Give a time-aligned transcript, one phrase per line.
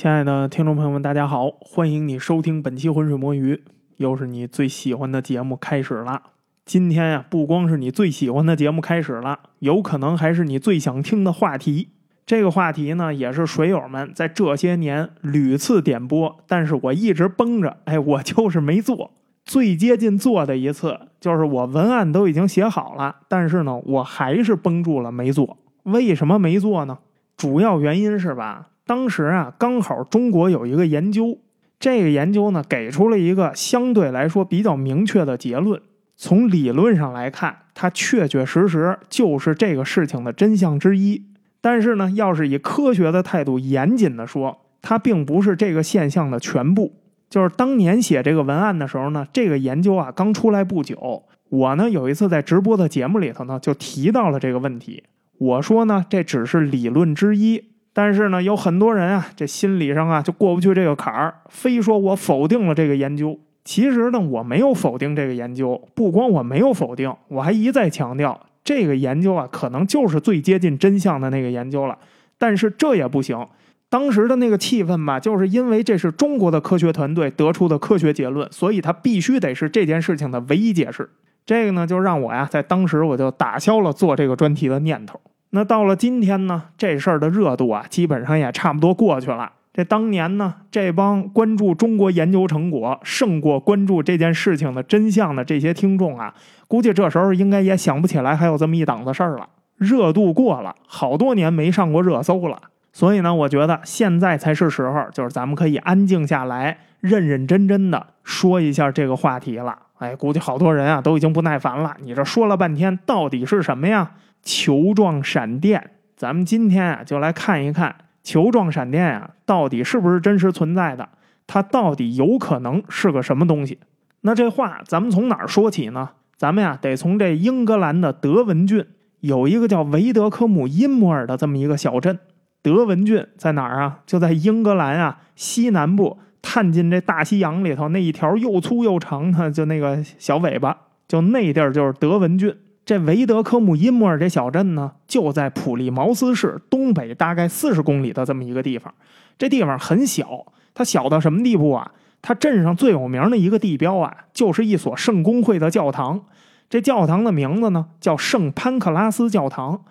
[0.00, 3.56] 亲爱的听众朋友们，大家好，欢迎你收听本期《浑水摸鱼》，
[3.96, 6.22] 又是你最喜欢的节目开始了。
[6.64, 11.88] 今天呀，不光是你最喜欢的节目开始了，有可能还是你最想听的话题。
[12.24, 19.10] 这个话题呢，也是水友们在这些年屡次点播，但是我一直绷着，哎，我就是没做。
[19.44, 25.56] 最接近做的一次，就是我文案都已经写好了，但是呢，我还是绷住了没做。
[25.82, 26.98] 为什么没做呢？
[27.36, 28.68] 主要原因是吧？
[28.88, 31.36] 当时啊，刚好中国有一个研究，
[31.78, 35.78] 这个研究呢给出了一个相对来说比较明确的结论。
[36.16, 41.22] 从理论上来看，它确确实实就是这个事情的真相之一。
[41.60, 46.94] 但是呢，要是以科学的态度严谨的说，它并不是这个现象的全部。
[47.28, 51.24] 就是当年写这个文案的时候呢，这个研究啊刚出来不久。
[51.50, 55.04] 我呢有一次在直播的节目里头呢就提到了这个问题。
[55.36, 57.64] 我说呢，这只是理论之一。
[57.98, 63.36] 但是呢，有很多人啊，这心理上啊就过不去这个坎儿，非说我否定了这个研究。
[63.64, 71.98] 其实呢，我没有否定这个研究，不光我没有否定，我还一再强调这个研究啊，可能就是最接近真相的那个研究了。
[72.38, 73.44] 但是这也不行，
[73.88, 81.10] 当时的那个气氛吧，就是因为这是中国的科学团队得出的科学结论，所以它必须得是这件事情的唯一解释。
[81.44, 85.20] 这个呢，就让我呀，在当时我就打消了做这个专题的念头。
[85.50, 89.50] 那到了今天呢，这事儿的热度啊，基本上也差不多过去了。
[89.72, 96.34] 这当年呢，这帮关注中国研究成果胜过关注这件事情的真相的这些听众啊，
[96.66, 99.48] 估计这时候应该也想不起来还有这么一档子事儿了。
[99.76, 102.60] 热度过了，好多年没上过热搜了。
[102.92, 109.78] 所以呢，我觉得现在才是时候，就是咱们可以安静下来，认认真真的说一下这个话题了。
[109.98, 111.96] 哎，估计好多人啊都已经不耐烦了。
[112.02, 114.10] 你这说了半天，到底是什么呀？
[114.48, 121.06] 球状闪电，咱们今天啊就来看一看球状闪电啊到底是不是真实存在的？
[121.46, 123.78] 它到底有可能是个什么东西？
[124.22, 126.08] 那这话咱们从哪儿说起呢？
[126.38, 128.86] 咱们呀得从这英格兰的德文郡
[129.20, 132.18] 有一个叫维德科姆因摩尔的这么一个小镇。
[132.62, 134.00] 德文郡在哪儿啊？
[134.06, 140.74] 就在英格兰啊西南部，探进这大西洋里头那一条又粗又长的，就那个小尾巴，
[141.06, 142.56] 就那地儿就是德文郡。
[142.88, 148.94] 这维德科姆因莫尔这小镇呢，就在普利茅斯市东北大概四十公里的这么一个地方。
[149.36, 151.92] 这地方很小，它小到什么地步啊？
[152.22, 156.22] 它镇上最有名的一个地标啊，就是一所圣公会的教堂。
[156.70, 159.84] 这教堂的名字呢，叫圣潘克拉斯教堂。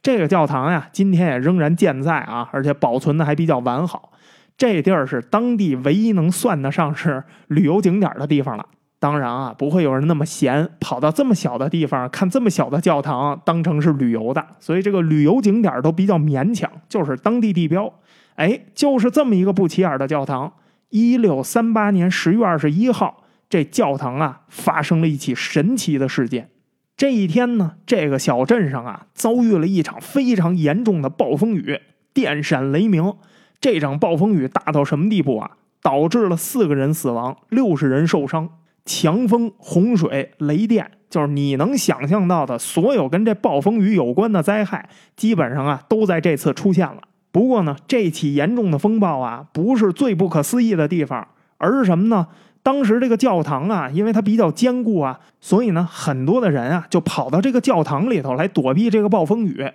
[0.00, 4.12] 这个教堂呀，今天也仍然健在啊，而且保存的还比较完好。
[4.56, 8.64] 这地儿是当地唯一能算得上是旅游景点的地方了。
[9.04, 14.42] 当然啊，不会有人那么闲，跑到这么小的地方看这么小的教堂，当成是旅游的。
[14.58, 17.92] 所以这个旅游景点都比较勉强，就是当地地标。
[18.36, 20.50] 哎，就是这么一个不起眼的教堂。
[20.88, 26.48] 一六三八年十月二十一号，这教堂啊发生了一起神奇的事件。
[26.96, 31.78] 这一天呢，这个小镇上啊遭遇了一场非常严重的暴风雨，
[32.14, 33.12] 电闪雷鸣。
[33.60, 35.50] 这场暴风雨大到什么地步啊？
[35.82, 38.48] 导致了四个人死亡，六十人受伤。
[38.84, 46.98] 强风、洪水、雷电，就是你能想象到的所有跟这暴风雨有关的灾害，基本上啊都在这次出现了。
[47.32, 52.26] 不过呢，这起严重的风暴啊，不是最不可思议的地方，而是什么呢？
[52.62, 59.66] 当时这个教堂啊，因为它比较坚固啊，所以呢，很多的人啊就跑到这个教堂里头来躲避这个暴风雨。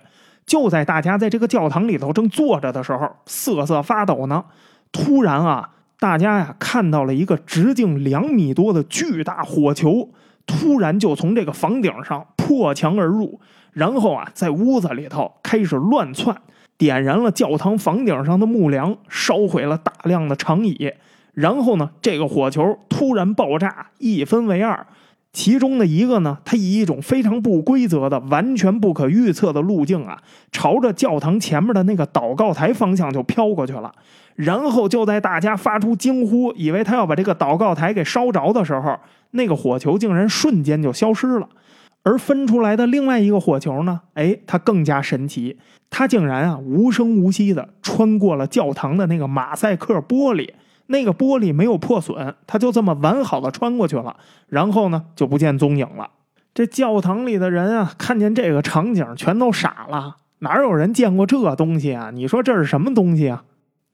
[0.46, 4.44] 就在大家在这个教堂里头正坐着的时候，瑟瑟发抖呢，
[4.92, 5.70] 突然啊。
[6.00, 10.08] 大家呀，看到了一个直径两米多的巨大火球，
[10.46, 13.38] 突然就从这个房顶上破墙而入，
[13.74, 16.34] 然后啊，在屋子里头开始乱窜，
[16.78, 20.90] 点燃了教堂房顶上的木梁，烧毁了大量的长椅。
[21.34, 24.86] 然后呢，这个火球突然爆炸，一分为二，
[25.34, 33.92] 其中的一个呢，它以一种非常不规则的、完全不可预测的路径啊，朝着教堂前面的那个祷告台方向就飘过去了。
[34.40, 38.98] 然后就在大家发出惊呼，以为他要把这个祷告台给烧着的时候，
[39.32, 41.48] 那个火球竟然瞬间就消失了。
[42.02, 44.00] 而分出来的另外一个火球呢？
[44.14, 45.58] 哎，它更加神奇，
[45.90, 50.48] 它竟然啊无声无息的穿过了教堂的那个马赛克玻璃，
[50.86, 54.16] 那个玻璃没有破损，它就这么完好的穿过去了。
[54.48, 56.08] 然后呢，就不见踪影了。
[56.54, 62.10] 这教堂里的人啊，看见这个场景全都傻了，哪有人见过这东西啊？
[62.14, 63.44] 你说这是什么东西啊？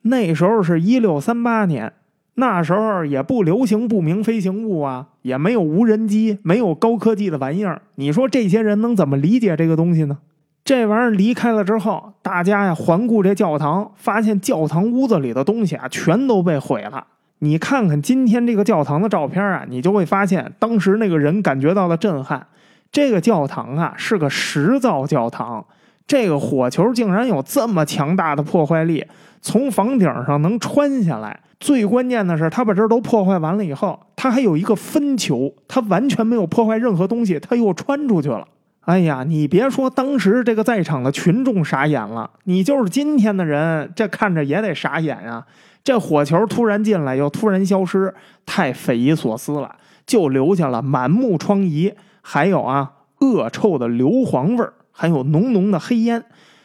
[0.06, 1.92] 那时候是一六三八年，
[2.34, 7.82] 那时候也不流行不明飞行物啊，也没有无人机，没有高科技的玩意儿。
[7.96, 10.18] 你说这些人能怎么理解这个东西呢？
[10.64, 17.06] 这玩意儿离开了之后，大家呀环顾这教堂，发现教堂屋子里的东西啊全都被毁了。
[17.38, 22.46] 你看看今天这个教堂的照片啊，你就会发现当时那个人感觉到了震撼。
[22.90, 25.64] 这个教堂啊是个石造教堂，
[26.06, 29.04] 这个火球竟然有这么强大的破坏力，
[29.46, 31.38] 从房顶上能穿下来。
[31.60, 38.44] 最关键的是，他把这儿都破坏完了以后，他还有一个分球，他完全没有破坏任何东西，他又穿出去了。
[38.80, 45.46] 哎呀，你别说，当时这个在场的群众傻眼了，你就是今天的人，这看着也得傻眼啊！
[45.84, 48.12] 这火球突然进来又突然消失，
[48.44, 52.90] 太匪夷所思了，就留下了满目疮痍，还有啊
[53.20, 56.24] 恶臭的硫磺味，还有浓浓的黑烟。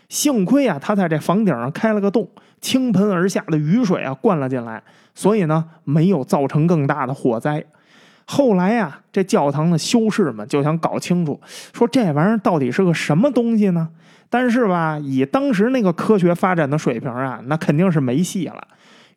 [0.09, 2.27] 幸亏啊，他在这房顶上开了个洞，
[2.61, 4.81] 倾盆而下的雨水啊灌了进来，
[5.13, 7.65] 所以呢没有造成更大的火灾。
[8.25, 11.41] 后来呀，这教堂的修士们就想搞清楚，
[11.73, 13.89] 说这玩意儿到底是个什么东西呢？
[14.29, 18.65] 但是吧，以当时那个科学发展的水平啊，那肯定是没戏了。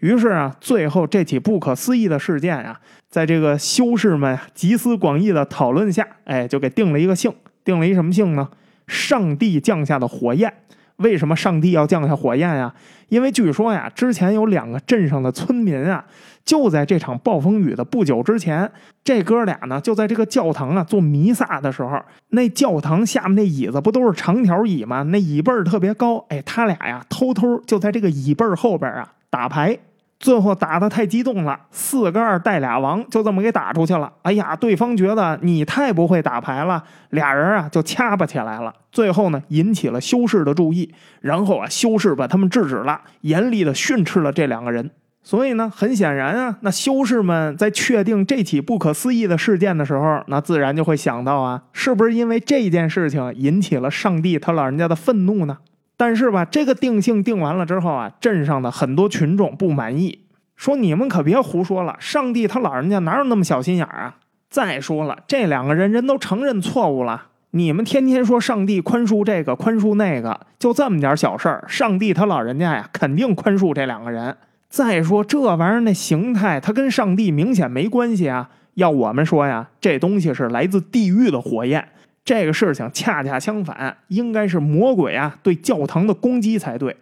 [0.00, 7.32] 于是啊，最后这起不可思议的事件啊，在这个修士们集思广益的讨论下，哎，就给定了一个姓，
[7.62, 8.48] 定了一什么姓呢？
[8.88, 10.52] 上帝降下的火焰。
[10.96, 12.72] 为什么上帝要降下火焰呀？
[13.08, 16.04] 因为据说呀，之前有两个镇上的村民啊，
[16.44, 18.70] 就在这场暴风雨的不久之前，
[19.04, 22.00] 这哥俩呢就在这个教堂啊做弥撒的时候，
[22.30, 25.02] 那教堂下面那椅子不都是长条椅吗？
[25.04, 29.78] 那椅背儿特别高，哎，他俩呀偷偷就在这个椅背后边啊打牌。
[30.24, 34.10] 最后打的太激动了，四个二带俩王，就这么给打出去了。
[34.22, 38.72] 哎呀，对方觉得你太不会打牌了，俩人啊就掐巴起来了。
[38.90, 40.90] 最后呢，引起了修士的注意，
[41.20, 44.90] 然后啊，修士把他们制止了，严厉的训斥了这两个人。
[45.22, 55.58] 所以呢，很显然啊，那修士们在确定这起不可思议的事件的时候，那自然就会想到啊，是不是因为这件事情引起了上帝他老人家的愤怒呢？
[55.96, 60.20] 但是吧，这个定性定完了之后啊，镇上的很多群众不满意，
[60.56, 64.16] 说你们可别胡说了，上帝他老人家哪有那么小心眼啊？
[64.50, 74.36] 再说了，这两个人人都承认错误了，你们天天说上帝宽恕这个宽恕那个，就这么点小事儿，上帝他老人家呀肯定宽恕这两个人。
[74.68, 78.50] 再说这玩意儿那形态，它跟上帝明显没关系啊。
[78.74, 81.88] 要我们说呀，这东西是来自地狱的火焰。
[82.24, 86.96] 这个事情恰恰相反，应该是魔鬼啊对教堂的攻击才对。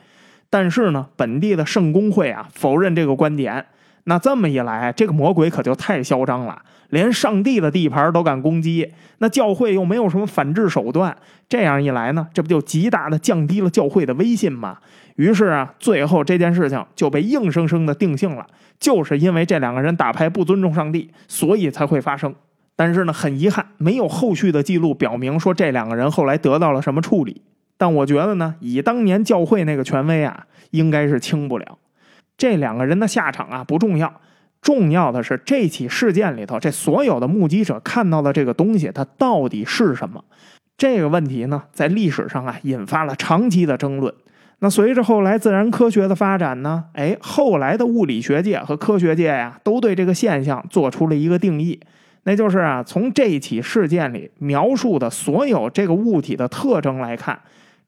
[0.51, 3.65] 但是呢，本地的圣公会啊否认这个观点。
[4.05, 6.61] 那这么一来，这个魔鬼可就太嚣张了，
[6.91, 8.93] 连上帝的地盘都敢攻击。
[9.19, 11.17] 那教会又没有什么反制手段，
[11.49, 14.79] 这样一来呢，这不就极大的降低了教会的威信吗？
[15.15, 18.45] 于是啊，最后这件事情就被硬生生的定性了，
[18.81, 22.35] 就是因为这两个人打牌不尊重上帝，所以才会发生。
[22.83, 27.41] 但是呢，很遗憾，没有后续的记录表明说这两个人后来得到了什么处理。
[27.79, 31.79] 但我觉得呢，以当年教会那个权威啊，应该是轻不了。
[32.37, 34.13] 这两个人的下场啊不重要，
[34.61, 40.25] 重要的是这起事件里头，这所有的目击者看到的这个东西，它到底是什么？
[40.77, 44.13] 这个问题呢，在历史上啊引发了长期的争论。
[44.59, 51.79] 那随着后来自然科学的发展呢，哎，后来的物理学界和科学界呀，都对这个现象做出了一个定义。
[52.25, 57.41] 那就是啊，从这起事件里描述的所有这个物体的特征来看，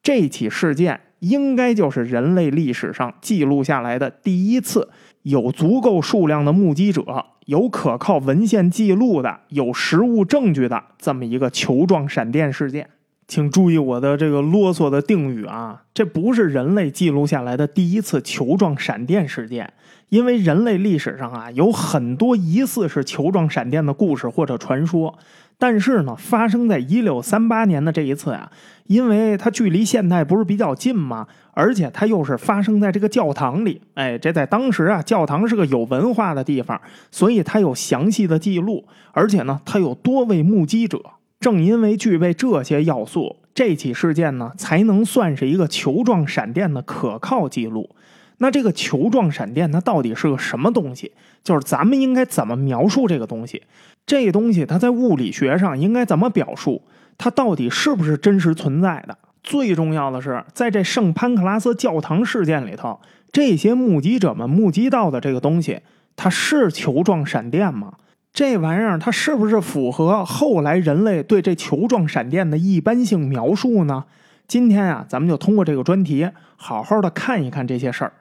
[0.03, 4.91] 这起事件应该就是人类历史上记录下来的第一次
[5.23, 12.91] 有足够数量的目击者、有可靠文献记录的、有实物证据的这么一个球状闪电事件。
[13.27, 19.73] 请注意我的这个啰嗦的定语啊，这不是人类记录下来的第一次球状闪电事件。
[20.15, 25.19] 因为人类历史上啊有很多疑似是球状闪电的故事或者传说，
[25.59, 28.49] 但是呢，发生在一六三八年的这一次啊，
[28.87, 31.27] 因为它距离现代不是比较近吗？
[31.53, 36.81] 而且它又是发生在这个教堂里，哎，这在当时啊，教堂是个有文化的地方，
[37.11, 41.03] 所以它有详细的记录，而且呢，它有多位目击者。
[41.41, 47.91] 正因为具备这些要素，这起事件呢才能算是一个球状闪电的可靠记录。
[48.39, 51.13] 那这个球状闪电它到底是个什么东西？
[51.43, 53.63] 就是咱们应该怎么描述这个东西？
[54.07, 56.83] 这东西它在物理学上应该怎么表述？
[57.17, 59.17] 它到底是不是真实存在的？
[59.43, 62.99] 最重要的是，在这圣潘克拉斯教堂事件里头，
[63.31, 65.81] 这些目击者们目击到的这个东西，
[66.17, 67.95] 它是球状闪电吗？
[68.33, 74.05] 这玩意儿它是不是符合后来人类对这球状闪电的一般性描述呢？
[74.49, 78.13] 今天啊，咱们就通过这个专题，好好的看一看这些事儿。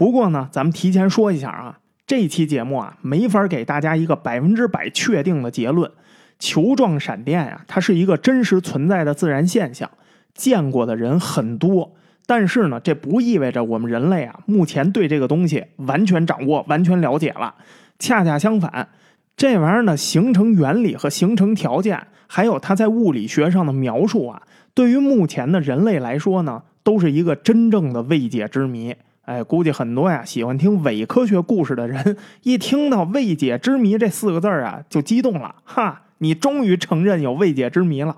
[0.00, 5.90] 不过呢，咱们提前说一下啊，这期节目啊，没法给大家一个百分之百确定的结论。
[6.38, 9.90] 球状闪电啊，它是一个真实存在的自然现象。
[10.32, 11.92] 见过的人很多，
[12.24, 17.56] 但是呢，这不意味着我们人类啊，目前对这个东西完全掌握、完全了解了。
[17.98, 18.88] 恰恰相反，
[19.36, 24.40] 这玩意儿的形成原理和形成条件，还有它在物理学上的描述啊，
[24.72, 28.96] 对于目前的人类来说呢，都是一个真正的未解之谜。
[29.30, 35.54] 哎，估计很多呀喜欢听伪科学故事的人，一听到“未解之谜”这四个字啊，就激动了。
[35.62, 38.16] 哈，你终于承认有未解之谜了。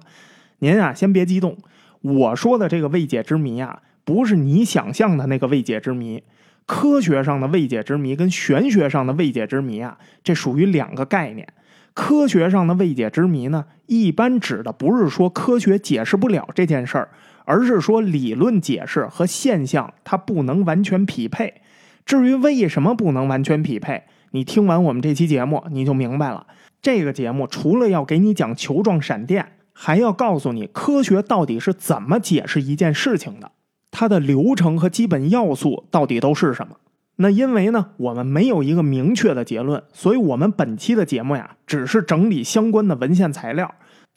[0.61, 1.59] 您啊，先别激动。
[2.01, 6.23] 我说的这个未解之谜啊，不是你想象的那个未解之谜。
[6.65, 11.47] 科学上的未解之谜跟玄学上的未解之谜啊，这属于两个概念。
[11.93, 17.11] 科学上的未解之谜呢，一般指的不是说科学解释不了这件事儿。
[17.45, 21.63] 而是说理论解释和现象它不能完全匹配。
[22.05, 26.47] 至于为什么不能完全匹配，你听完我们这期节目你就明白了。
[26.81, 33.53] 这个节目除了要给你讲球状闪电，还要告诉你科学到底是怎么解释一件事情的，
[33.91, 36.77] 它的流程和基本要素到底都是什么。
[37.17, 43.73] 那因为呢，我们没有一个明确的结论，所以我们本期的节目呀，只是整理相关的文献材料。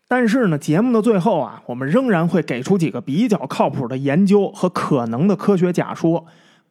[0.07, 6.25] 但是呢，节目的最后啊，我们仍然会给出几个比较靠谱的研究和可能的科学假说。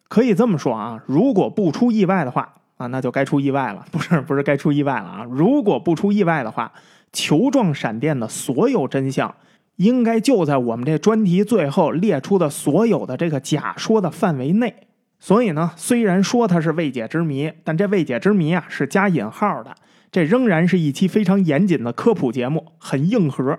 [0.07, 5.27] 可以这么说啊，如果不出意外的话啊， 那就该出意外了，不是不是该出意外了啊。
[5.29, 6.71] 如果不出意外的话，
[7.13, 9.35] 球状闪电的所有真相，
[9.77, 14.73] 应该就在我们这专题最后列出的所有的这个假说的范围内。
[15.19, 19.75] 所以呢，虽然说它是未解之谜，但这未解之谜啊是加引号的。
[20.15, 23.59] 这仍然是一期非常严谨的科普节目，很硬核，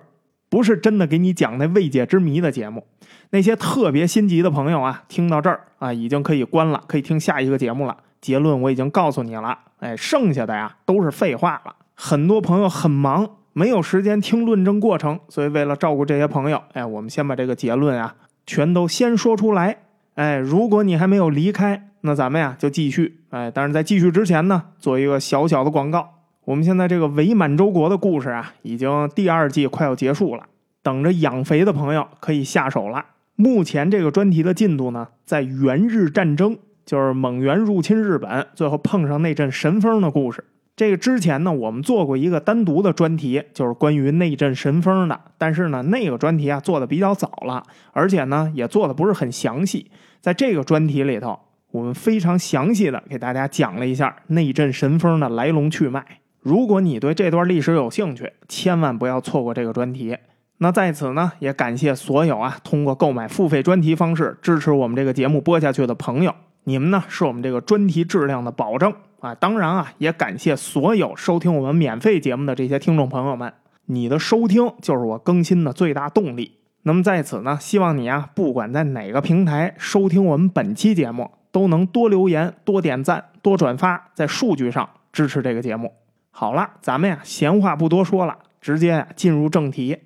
[0.49, 2.87] 不是真的给你讲那未解之谜的节目。
[3.31, 7.97] 那些特别心急的朋友啊，听到这儿啊，已经可以关了，可以听下一个节目了。
[8.21, 11.75] 结论我已经告诉你了，哎，剩下的呀都是废话了。
[11.93, 19.79] 很多朋友很忙，没有时间听论证过程，所以为了照顾这些朋友，哎，我们先把这个结论啊全都先说出来。
[20.13, 23.19] 哎，如果你还没有离开，那咱们呀就继续。
[23.31, 26.11] 哎，但是在继续之前呢，做一个小小的广告。
[26.45, 30.43] 我们现在这个伪满洲国的故事啊，已经第二季快要结束了，
[30.83, 33.03] 等着养肥的朋友可以下手了。
[33.35, 40.43] 目前这个专题的进度呢，在元日战争，就是蒙元入侵日本，最后碰上那阵神风的故事。
[40.75, 45.19] 这个之前呢，我们做过一个单独的专题，就是关于那阵神风的。
[45.39, 49.89] 但是呢，那个专题啊做的比较早了，而且呢也做的不是很详细。
[50.21, 51.39] 在这个专题里头，
[51.71, 56.05] 我们非常详细的给大家讲了一下那阵神风的来龙去脉。
[56.45, 60.15] 如果你对这段历史有兴趣，千万不要错过这个专题。
[60.59, 66.31] 那在此呢，也感谢所有啊通过购买付费专题方式支持我们这个节目播下去的朋友，
[66.65, 69.33] 你们呢是我们这个专题质量的保证啊。
[69.33, 73.51] 当然啊，也感谢所有收听我们免费节目的这些听众朋友们，
[73.87, 76.59] 你的收听就是我更新的最大动力。
[76.83, 85.91] 那么在此呢，希望你啊，不管在哪个平台收听我们本期节目，都能多留言、多点赞、多转发，在数据上支持这个节目。
[86.37, 89.99] 好了，咱们呀，闲话不多说了，直接呀进入正题。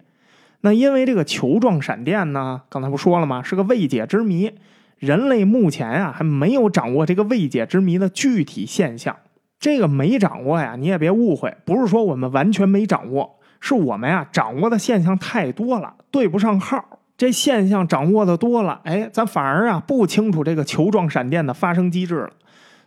[0.61, 3.41] 那因为这个球状闪电呢，刚才不说了吗？
[3.41, 4.51] 是个未解之谜，
[4.99, 9.15] 人类目前啊还没有掌握这个未解之谜的具体现象。
[9.59, 16.99] 这个没掌握呀，你也别误会，不是说我们完全没掌握，是我们呀掌握的现象太多了，对不上号。
[17.17, 22.29] 这现象掌握的多了，哎，咱反而啊不清楚这个球状闪电的发生机制了。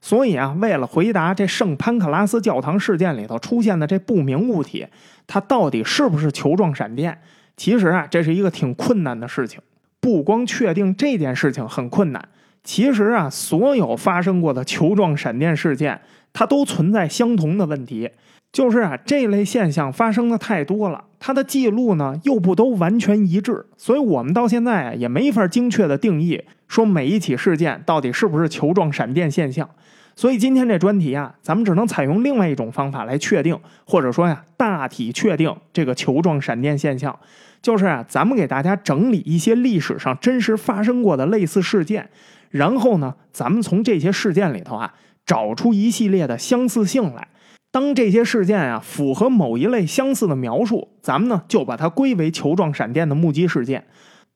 [0.02, 4.87] 所以啊，为了回答这圣潘克拉斯教堂事件里头出现的这不明物体，
[5.28, 7.16] 它到底是不是球状闪电？
[7.56, 9.61] 其实啊，这是一个挺困难的事情。
[10.00, 12.21] 不光确定这件事情很困难，
[12.64, 16.00] 其实啊，所有发生过的球状闪电事件，
[16.32, 18.11] 它都存在相同的问题，
[18.50, 29.71] 就是啊，这类现象发生的太多了，它的记录呢又不都完全一致，所以我们到现在啊也没法精确的定义，说每一起事件到底是不是球状闪电现象。
[30.17, 37.17] 所以今天这专题啊，咱们只能采用另外一种方法来确定，或者说呀，大体确定这个球状闪电现象，
[37.62, 42.11] 就是啊，咱们给大家整理一些历史上真实发生过的类似事件，
[42.50, 44.93] 然后呢，咱们从这些事件里头啊，
[45.25, 47.29] 找出一系列的相似性来。
[47.73, 53.87] 当这些事件啊符合某一类相似的描述，咱们呢就把它归为球状闪电的目击事件。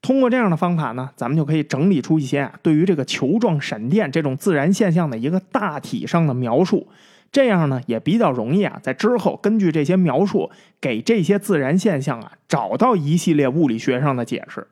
[0.00, 6.88] 通过这样的方法呢，咱们就可以整理出一些啊，对于这个球状闪电这种自然现象的一个大体上的描述。
[7.31, 10.50] 这样呢，也比较容易啊，在之后根据这些描述，
[10.81, 14.66] 给这些自然现象啊找到一系列物理学上的解释。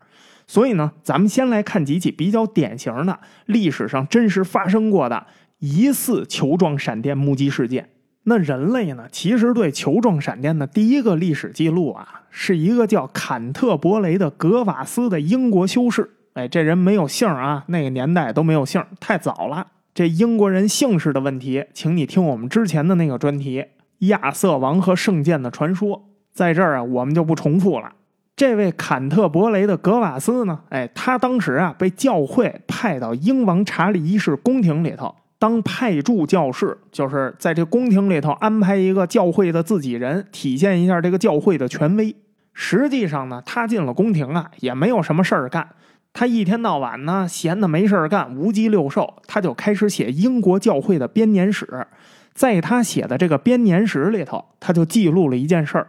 [0.47, 5.27] 所以呢，咱们先来看几起比较典型的历史上真实发生过的
[5.59, 7.91] 疑似球状闪电目击事件。
[8.25, 16.11] 那人类呢，其实对球状闪电的第一个历史记录啊，是一个叫坎特伯雷的格瓦斯的英国修士。
[16.33, 19.67] 哎，这人没有姓啊，那个年代都没有姓，太早了。
[19.93, 23.61] 这英国人姓氏的问题，请你听我们之前的那个专题
[24.09, 25.99] 《亚瑟王和圣剑的传说》。
[26.33, 27.93] 在这儿啊，我们就不重复了。
[28.35, 35.15] 这位坎特伯雷的格瓦斯呢，哎，他当时啊被教会派到英王查理一世宫廷里头
[35.45, 42.17] 当派驻教士，就是在这宫廷里头安排一个教会的自己人，体现一下这个教会的权威。
[42.55, 45.69] 实际上呢，他进了宫廷啊，也没有什么事儿干。
[46.15, 51.87] 他一天到晚呢，闲的没事儿干，无鸡六兽，他就开始写英国教会的编年史。
[52.33, 55.89] 在他写的这个编年史里头，他就记录了一件事儿：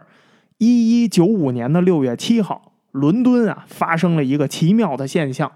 [0.58, 5.50] 一一九五年的六月七号，伦敦啊发生了一个奇妙的现象。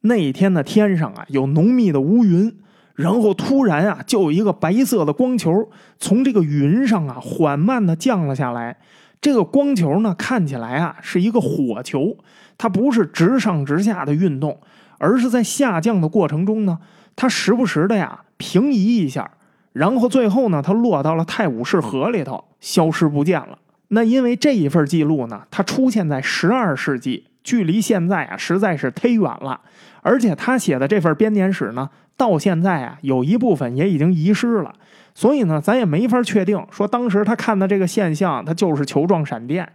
[0.00, 2.56] 那一天的天上啊有浓密的乌云，
[2.94, 8.76] 然后突然啊就有一个白色的光球从这个云上啊缓慢的降了下来。
[9.20, 12.16] 这个光球呢看起来啊是一个火球。
[12.56, 14.60] 它不是直上直下的运动，
[14.98, 16.78] 而是在下降的过程中呢，
[17.16, 19.28] 它时不时的呀平移一下，
[19.72, 23.58] 然后最后呢，它落到了泰晤士河里头，消失不见了。
[23.88, 29.60] 那因为这一份记录呢，它出现在十二世纪，距离现在啊实在是忒远了。
[30.02, 34.74] 而且他写的这份编年史呢，到现在啊有一部分也已经遗失了，
[35.14, 39.72] 所以呢，咱也没法确定说当时他看的这个现象，它就是球状闪电。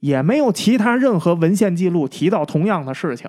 [0.00, 3.28] 也没有其他任何文献记录提到同样的事情，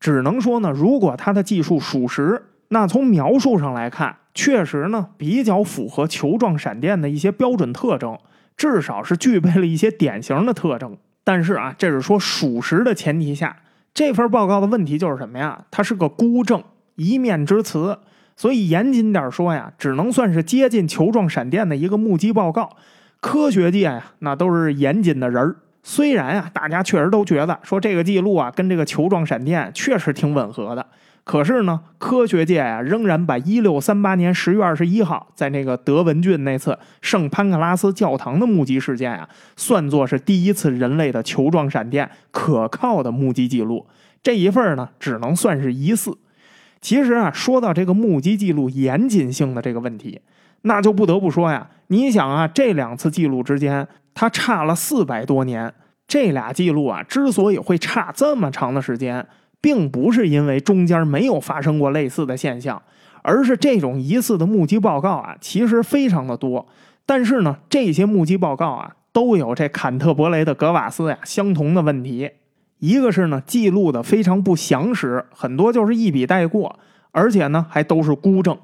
[0.00, 8.18] 只能说呢，如果他的技术属实，那从描述上来看，确实呢比较符合球状闪电的一些标准特征，
[8.56, 10.96] 至少是具备了一些典型的特征。
[11.22, 13.54] 但是啊，这是说属实的前提下，
[13.92, 15.66] 这份报告的问题就是什么呀？
[15.70, 16.64] 它是个孤证，
[16.96, 17.98] 一面之词，
[18.36, 22.76] 所以严谨点说呀，只能算是接近球状闪电的一个目击报告。
[23.20, 25.56] 科学界呀，那都是严谨的人儿。
[25.82, 30.84] 虽然啊，大家确实都觉得说这个记录啊跟这个球状闪电确实挺吻合的，
[31.22, 43.86] 可是呢，科学界呀仍然把一六三八年十月二十一号在那个德文郡那次圣潘克拉斯教堂的目击事件啊，算作是第一次人类的球状闪电可靠的目击记录。
[44.22, 46.16] 这一份呢，只能算是疑似。
[46.86, 50.20] 其实啊，说到这个目击记录严谨性的这个问题，
[50.62, 53.88] 那就不得不说呀，你想啊，这两次记录之间。
[54.14, 55.74] 它差了四百多年，
[56.06, 59.26] 这俩记录啊，之所以会差这么长的时间，
[59.60, 62.80] 并不是因为中间没有发生过类似的现象，
[63.22, 66.64] 而是这种疑似的目击报告啊，其实非常的多。
[67.04, 72.30] 但是呢，这些目击报告啊，都有这坎特伯雷的格瓦斯呀相同的问题，
[72.78, 76.78] 一个是呢记录的非常不详实，很多就是一笔带过，
[77.12, 78.56] 而且呢还都是孤证。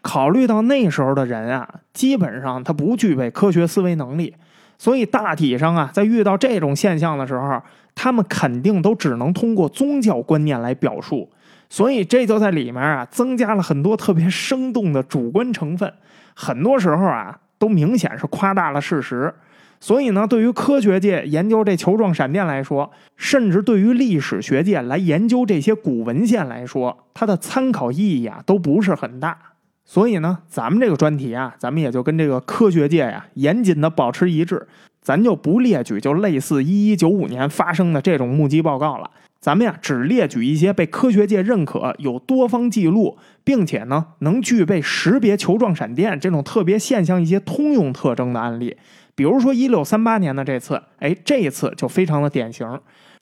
[0.00, 4.34] 考虑到那时候的人啊，基本上他不具备科学思维能力。
[4.76, 7.62] 所以大体上啊，在遇到这种现象的时候，
[7.94, 11.30] 他们肯定都只能通过宗教观念来表述。
[11.70, 15.92] 所以这就在里面啊，增加了很多特别生动的主观成分。
[16.34, 19.32] 很多时候啊，都明显是夸大了事实。
[19.82, 29.36] 所以呢，对于科学界研究这球状闪电来说，甚至对于历史学界来研究这些古文献来说，它的参考意义啊，都不是很大。
[29.84, 34.68] 所以呢，咱们这个专题啊，咱们也就跟这个科学界呀严谨的保持一致，
[35.00, 48.76] 咱就不列举就类似一一九五年发生的这种目击报告了，咱们呀只列举一些被科学界认可、有多方记录，并且呢能具备识别球状闪电这种特别现象一些通用特征的案例。
[49.14, 52.80] 比如说一六三八年的这次，哎，这一次就非常的典型。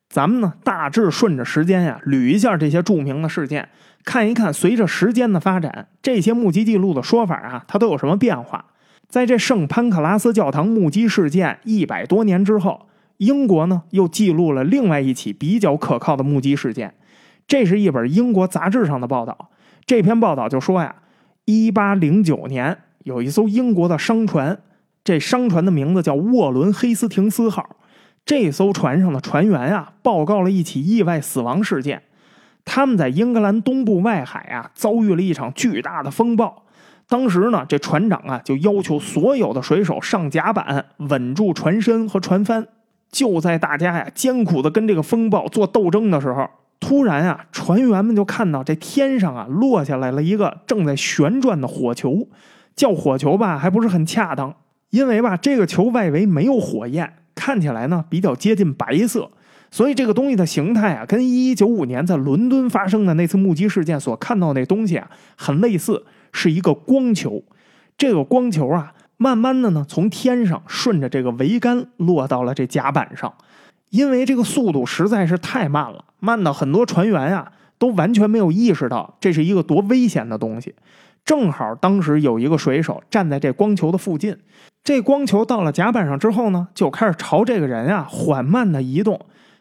[0.08, 3.68] 咱们呢大致顺着时间呀捋一下这些著名的事件。
[4.04, 8.64] 看一看，随着时间的发展，这些目击记录的说法啊，它都有什么变化？
[9.08, 16.94] 在这圣潘克拉斯教堂目击事件一百多年之后，英国呢又记录了另外一起比较可靠的目击事件。
[17.46, 19.50] 这是一本英国杂志上的报道。
[19.84, 20.94] 这篇报道就说呀，
[21.44, 24.58] 一八零九年有一艘英国的商船，
[25.02, 27.76] 这商船的名字叫沃伦黑斯廷斯号。
[28.26, 32.02] 这艘船上的船员啊，报告了一起意外死亡事件。
[32.64, 36.64] 他们在英格兰东部外海啊，遭遇了一场巨大的风暴。
[37.08, 42.68] 当时呢，这船长啊就要求所有的水手上甲板稳住船身和船帆。
[43.10, 52.28] 就在大家呀艰苦的跟这个风暴做斗争的时候，突然啊，船员们就看到这天上啊落下来了一个正在旋转的火球。
[52.76, 54.54] 叫火球吧，还不是很恰当，
[54.90, 59.30] 因为吧这个球外围没有火焰，看起来呢比较接近白色。
[59.72, 67.44] 所以这个东西的形态啊，跟一一九五年在伦敦发生的那次目击事件所看到那东西啊，很类似，是一个光球。
[67.96, 73.32] 这个光球啊，慢慢的呢，从天上顺着这个桅杆落到了这甲板上。
[73.90, 80.74] 因为这个速度实在是太慢了，慢到很多船员啊都完全没有意识到这是一个多危险的东西。
[81.24, 84.36] 正好当时有一个水手站在这光球的附近，
[84.82, 89.20] 这光球到了甲板上之后呢，就开始朝这个人啊缓慢的移动。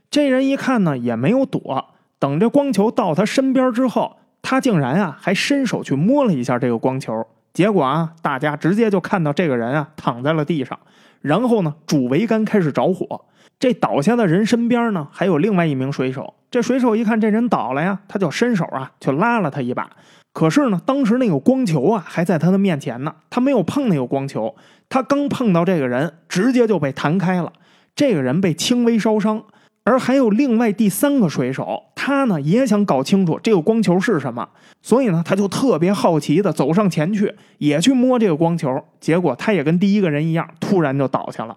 [0.09, 1.85] 这人一看呢，也没有躲，
[2.17, 7.27] 等这光球到他身边之后，他竟然啊还伸手去摸了一下这个光球。
[7.53, 10.79] 结果啊，大家直接就看到这个人啊躺在了地上，
[11.21, 13.25] 然后呢，主桅杆开始着火。
[13.59, 16.33] 这倒下的人身边呢，还有另外一名水手。
[16.49, 19.89] 这水手一看这人倒了呀，他就伸手啊，就拉了他一把。
[20.31, 24.55] 可是呢，当时那个光球啊，还在他的面前呢，他没有碰那个光球。
[24.89, 27.53] 他刚碰到这个人，直接就被弹开了。
[27.95, 29.43] 这个人被轻微烧伤。
[29.85, 34.47] 而还有另外第三个水手，他呢也想搞清楚这个光球是什么，
[34.81, 38.83] 所以呢，他就特别好奇的走上前去，也去摸这个光球。
[38.99, 41.55] 结果他也跟第一个人一样，突然就倒下了。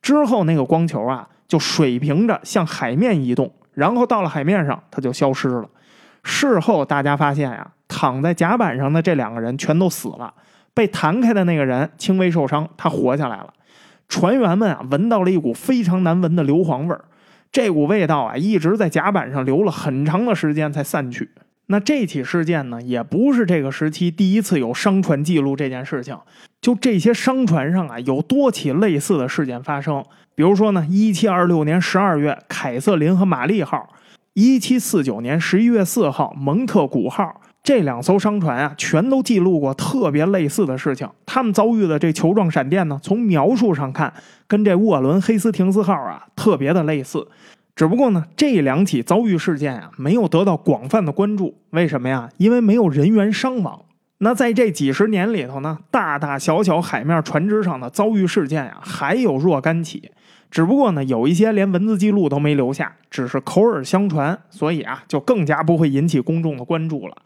[0.00, 1.28] 之后那个光球啊。
[1.46, 5.68] 就水平着向海面移动，然后到了海面上，它就消失了。
[6.24, 10.32] 事后大家发现呀，躺在甲板上的这两个人全都死了，
[10.74, 13.54] 被弹开的那个人轻微受伤，他活下来了。
[14.08, 17.04] 船员们啊，闻到了一股非常难闻的硫磺味儿，
[17.50, 21.30] 这股味道啊，一直在甲板上留了很长的时间才散去。
[21.66, 26.14] 那这起事件呢，也不是这个时期第一次有商船记录这件事情。
[26.60, 30.04] 就这些商船上啊，有多起类似的事件发生。
[30.34, 33.78] 比如说呢，一七二六年十二月，凯瑟琳和玛丽号；
[34.34, 37.40] 一七四九年十一月四号，蒙特古号。
[37.64, 41.08] 这两艘商船啊，全都记录过特别类似的事情。
[41.24, 44.12] 他们遭遇的这球状闪电呢，从描述上看，
[44.46, 47.26] 跟这沃伦黑斯廷斯号啊特别的类似。
[47.74, 51.56] 只不过呢，这两起遭遇事件啊，没有得到广泛的关注。
[51.70, 52.28] 为什么呀？
[52.36, 53.80] 因为没有人员伤亡。
[54.18, 60.10] 那在这几十年里头呢，大大小小海面船只上的遭遇事件啊，还有若干起。
[60.50, 67.16] 只不过呢，有一些连文字记录都没留下，只是口耳相传，所以啊，就更加不会引起公众的关注了。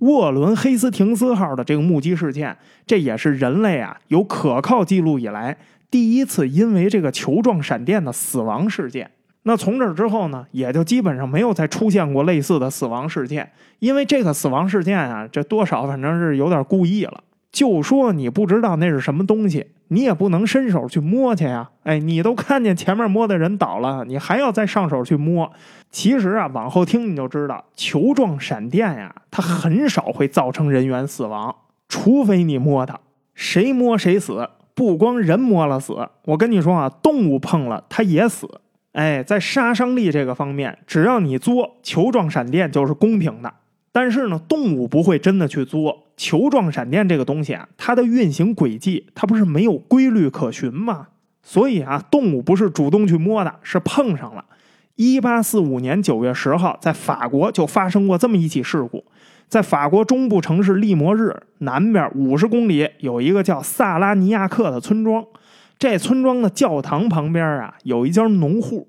[0.00, 2.56] 沃伦黑斯廷斯号的这个目击事件，
[2.86, 5.56] 这也是人类啊有可靠记录以来
[5.90, 9.10] 第一次因为这个球状闪电的死亡事件。
[9.44, 17.22] 那从这之后呢，也就基本上没有再出现过类似的死亡事件，因为这个死亡事件啊，这多少反正是有点故意了。
[17.52, 21.70] 就说你不知道那是什么东西，你也不能伸手去摸去呀。
[21.84, 25.50] 哎，你都看见前面摸的人倒了，你还要再上手去摸？
[25.90, 31.54] 其实啊，往后听你就知道，球状闪电呀，它很少会造成人员死亡，
[31.88, 32.98] 除非你摸它，
[33.34, 34.48] 谁摸谁死。
[34.74, 38.60] 不光人摸了死，我跟你说啊，动物碰了它也死。
[38.92, 43.52] 哎，在杀伤力这个方面，只要你作球状闪电就是公平的。
[43.96, 51.06] 但是呢，动物不会真的去作球状闪电这个东西啊，它的运行轨迹它不是没有规律可循吗？
[51.42, 54.44] 所以啊，动物不是主动去摸的，是碰上了。
[54.96, 59.02] 一八四五年九月十号，在法国就发生过这么一起事故，
[59.48, 65.24] 在法国中部城市利摩日南边五十公里有一个叫萨拉尼亚克的村庄。
[65.78, 68.86] 这村庄的教堂旁边啊，有一家农户。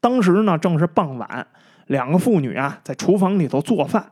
[0.00, 1.46] 当时呢，正是傍晚，
[1.86, 4.04] 两个妇女啊在厨房里头做饭。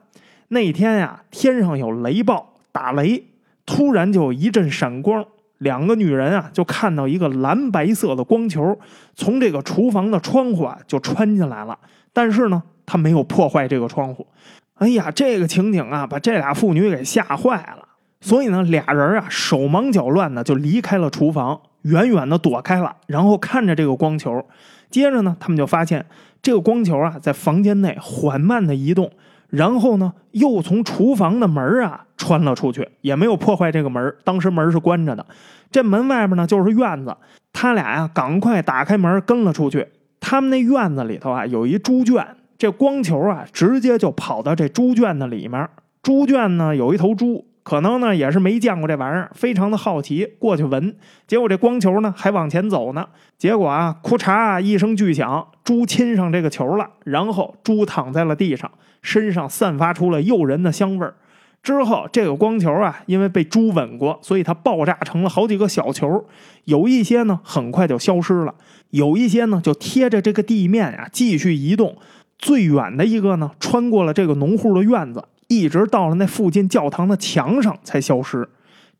[0.48, 3.24] 那天呀，天上有雷暴，打雷，
[3.64, 5.24] 突然就一阵闪光，
[5.58, 8.78] 两个女人啊就看到一个蓝白色的光球
[9.14, 11.78] 从这个厨房的窗户啊就穿进来了。
[12.12, 14.26] 但是呢，它没有破坏这个窗户。
[14.74, 17.86] 哎呀，这个情景啊，把这俩妇女给吓坏了。
[18.20, 21.60] 所以呢，俩人啊手忙脚乱的就离开了厨房。
[21.82, 24.44] 远远的躲开了，然后看着这个光球，
[24.90, 26.04] 接着呢，他们就发现
[26.42, 29.08] 这个光球啊，在房间内缓慢的移动，
[29.48, 35.24] 然后呢，又从厨房的门啊穿了出去，也没有破坏这个门，当时门是关着的。
[35.70, 37.16] 这门外面呢就是院子，
[37.52, 39.86] 他俩呀赶快打开门跟了出去。
[40.20, 42.26] 他们那院子里头啊有一猪圈，
[42.58, 45.68] 这光球啊直接就跑到这猪圈的里面。
[46.02, 47.46] 猪圈呢有一头猪。
[47.66, 50.94] 可能呢也是没见过这玩意儿，非常的好奇，过去闻，
[51.26, 53.04] 结果这光球呢还往前走呢，
[53.36, 58.70] 结果啊，咔嚓一声巨响，猪亲上这个球了，然后猪躺在了地上，
[59.02, 61.16] 身上散发出了诱人的香味儿。
[61.60, 66.24] 之后这个光球啊，因为被猪吻过，所以它爆炸成了好几个小球，
[66.66, 68.54] 有一些呢很快就消失了，
[68.90, 71.96] 有一些呢就贴着这个地面啊继续移动，
[72.38, 75.24] 最远的一个呢穿过了这个农户的院子。
[75.48, 78.48] 一直到了那附近教堂的墙上才消失。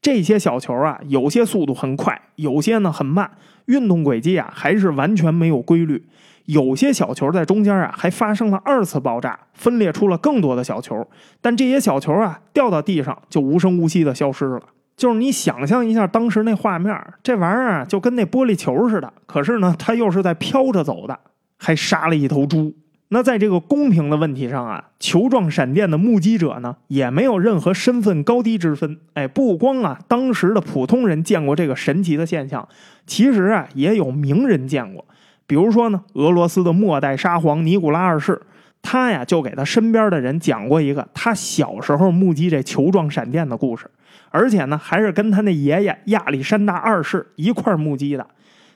[0.02, 3.30] 这些小球啊，有些速度很快，有些呢很慢，
[3.64, 6.06] 运动轨迹啊还是完全没有规律。
[6.44, 11.04] 有些小球在中间啊还发生了二次爆炸，分裂出了更多的小球。
[11.40, 14.62] 但这些小球啊掉到地上就无声无息的消失了。
[14.96, 21.18] 就是你想象一下当时那画面，这玩意儿就跟那玻璃球似的，可是呢，它又是在飘着走的，
[21.58, 22.72] 还杀了一头猪。
[23.08, 28.98] 那在这个公平的问题上啊，球状闪电的目击者呢，也没有任何身份高低之分。
[29.14, 32.68] 哎，不光啊，当时的普通人见过这个神奇的现象，
[33.06, 35.04] 其实啊，也有名人见过。
[35.46, 38.42] 比如说呢，俄罗斯的末代沙皇尼古拉二世，
[38.82, 43.88] 他呀就给他身边的人讲过一个他小时候目击这球状闪电的故事，
[44.30, 48.26] 而且呢，还是跟他那爷爷亚历山大二世一块目击的。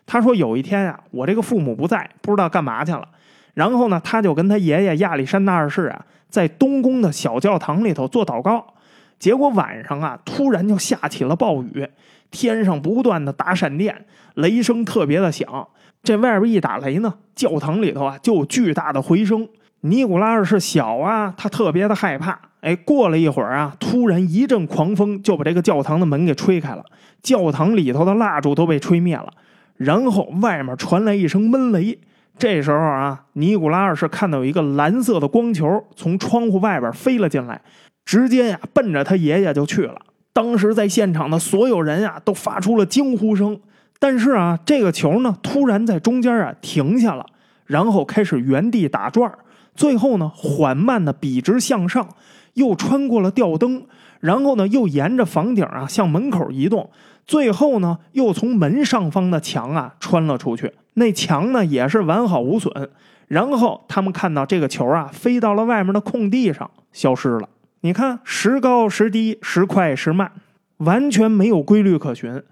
[0.06, 3.08] 他说有一天啊，我这个父母不在，不知道干嘛去了。
[3.54, 8.74] 然后呢，他就跟他爷爷亚历山大二世啊，在东宫的小教堂里头做祷告。
[9.18, 11.86] 结果晚上啊，突然就下起了暴雨，
[12.30, 15.68] 天上不断的打闪电，雷声特别的响。
[16.02, 19.46] 这外边一打雷呢，教堂里头啊就有巨大的回声。
[19.82, 22.38] 尼古拉二世小啊，他特别的害怕。
[22.60, 26.84] 哎，过了一会儿啊，突然一阵狂风就把这个教堂的门给吹开了，
[27.22, 29.30] 教堂里头的蜡烛都被吹灭了。
[29.76, 31.98] 然后外面传来一声闷雷。
[32.38, 37.60] 这时候啊，尼古拉二世看到有一个蓝色的光球从窗户外边飞了进来，
[38.04, 40.00] 直接呀奔着他爷爷就去了。
[40.32, 43.60] 当时在现场的所有人呀都发出了惊呼声。
[43.98, 47.26] 但是啊，这个球呢突然在中间啊停下了，
[47.66, 49.30] 然后开始原地打转
[49.74, 52.08] 最后呢缓慢的笔直向上，
[52.54, 53.84] 又穿过了吊灯，
[54.20, 56.88] 然后呢又沿着房顶啊向门口移动，
[57.26, 60.72] 最后呢又从门上方的墙啊穿了出去。
[60.94, 62.90] 那墙呢也是完好无损，
[63.28, 67.48] 然后他们看到这个球啊飞到了外面的空地上，消失了。
[67.82, 70.30] 你看时高时低，时快时慢，
[70.78, 72.42] 完全没有规律可循。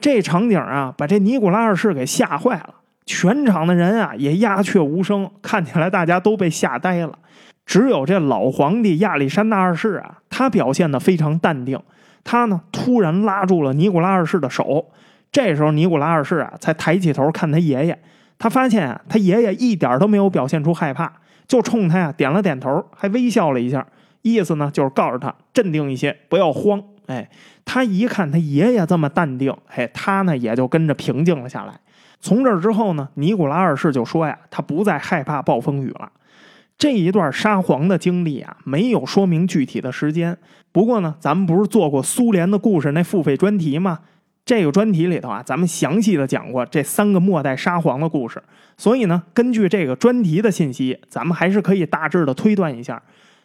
[0.00, 2.74] 这场景啊，把这尼古拉二世给吓坏了，
[3.06, 7.18] 全场的人啊也鸦雀无声，看起来大家都被吓呆了。
[7.64, 11.80] 只有这老皇帝亚历山大二世啊，他表现的非常淡定，
[12.24, 14.90] 他呢突然拉住了尼古拉二世的手。
[15.30, 18.02] 这时候，尼古拉二世啊，才抬起头看他爷爷。
[18.38, 21.12] 他发现啊，他爷爷一点都没有表现出害怕，
[21.46, 23.84] 就冲他呀点了点头，还微笑了一下，
[24.22, 26.82] 意思呢就是告诉他镇定一些，不要慌。
[27.06, 27.28] 哎，
[27.64, 31.74] 他一看他爷爷这么淡定，嘿，他呢也就跟着平静了下来。
[32.20, 36.10] 从这之后呢，尼古拉二世就说呀，他不再害怕暴风雨了。
[36.78, 40.36] 这一段沙皇的经历啊，没有说明具体的时间。
[40.74, 44.00] 不过呢，咱们不是做过苏联的故事那付费专题吗？
[44.44, 48.42] 这个专题里头啊，咱们详细的讲过这三个末代沙皇的故事，
[48.76, 53.00] 所以呢，根据这个专题的信息，咱们还是可以大致的推断一下：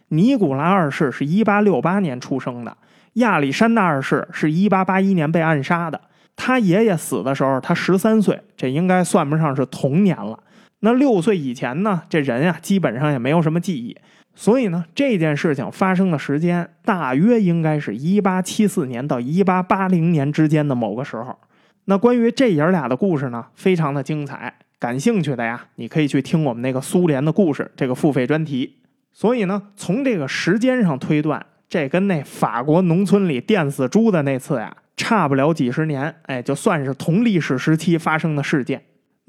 [0.08, 2.76] 尼古拉二世是一八六八年出生的，
[3.14, 6.02] 亚历山大二世是一八八一年被暗杀的。
[6.36, 10.40] 他爷爷死的时候，他十三岁，这应该算不上是童年了。
[10.80, 13.96] 那六岁以前呢，这人呀，基本上也没有什么记忆。
[14.40, 21.38] 所以呢，这件事情发生的时间大约应该是一八七四年到一八八零年之间的某个时候。
[21.84, 24.56] 那关于这爷俩的故事呢，非常的精彩。
[24.80, 28.78] 感兴趣的呀，你可以去听我们那个苏联的故事这个付费专题。
[29.12, 36.16] 所以呢，从这个时间上推断，这跟那法国农村里电死猪的那次呀，差不了几十年。
[36.28, 38.82] 哎，就算是同历史时期发生的事件。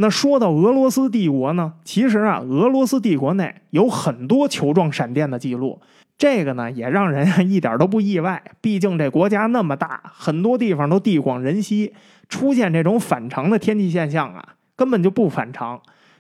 [0.02, 5.78] 那说到俄罗斯帝国呢，其实啊，俄罗斯帝国内有很多球状闪电的记录，
[6.16, 8.42] 这个呢也让人 一点都不意外。
[8.62, 11.92] 毕竟这国家那么大，很多地方都地广人稀，
[12.30, 15.78] 出现这种反常的天气现象啊，根本就不反常。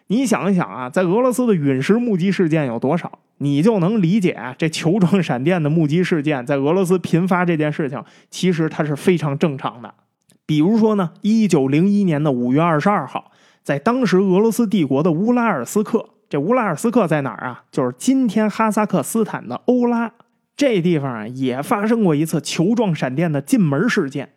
[0.08, 9.94] 你想一想啊，在俄罗斯的陨石目击事件有多少，你就能理解啊这球状闪电的目击事件在俄罗斯频发这件事情，其实它是非常正常的。
[10.44, 13.32] 比如说呢，一九零一年的五月二十二号。
[13.62, 17.64] 在当时俄罗斯帝国的乌拉尔斯克，这乌拉尔斯克在哪儿啊？
[17.70, 20.12] 就是今天哈萨克斯坦的欧拉
[20.56, 24.30] 这地方啊，也发生过一次球状闪电的进门事件。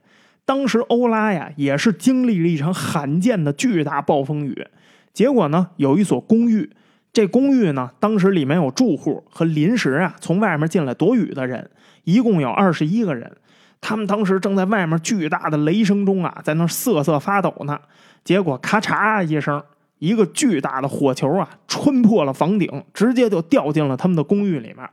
[0.46, 4.68] 当时欧拉呀，也是经历了一场罕见的巨大暴风雨。
[5.14, 6.70] 结果呢，有一所公寓，
[7.14, 11.70] 这公寓呢，当时里面有住户和临时啊从外面进来躲雨的人，
[12.04, 13.38] 一共有二十一个人。
[13.80, 17.80] 他们当时正在外面巨大的雷声中啊，在那瑟瑟发抖呢。
[18.24, 19.62] 结果咔嚓一声，
[20.00, 24.90] 一个巨大的火球啊，穿破了房顶，直接就掉进了他们的公寓里面。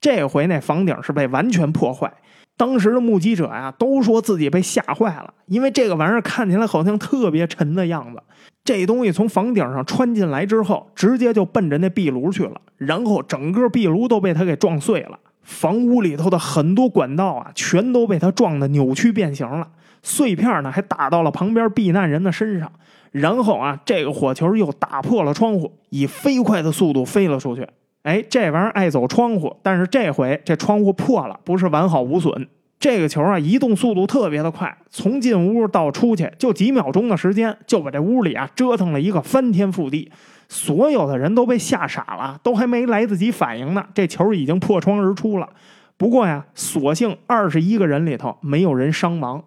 [0.00, 2.12] 这回那房顶是被完全破坏。
[2.56, 8.20] 当时的目击者呀，都说自己被吓坏了，因为这个玩意儿看起来好像特别沉的样子。
[8.64, 15.18] 这东西从房顶上穿进来之后，直接就奔着那壁炉去了，然后整个壁炉都被他给撞碎了。
[15.42, 19.68] 房屋里头的很多管道啊，全都被他撞得扭曲变形了。
[20.02, 22.70] 碎片呢，还打到了旁边避难人的身上，
[23.12, 27.66] 然后啊，这个火球又打破了窗户，以飞快的速度飞了出去。
[28.02, 32.48] 哎，这玩意儿爱走窗户，但是这回这窗户破了，不是完好无损。
[32.80, 40.10] 这个球啊，移动速度特别的快，从进屋到出去就几秒钟的时间，就把这屋里啊折腾了一个翻天覆地，
[40.48, 45.48] 所有的人都被吓傻了，都还没来得及反应呢，这球已经破窗而出了。
[45.96, 49.42] 不过呀，所幸二十一个人里头没有人伤亡。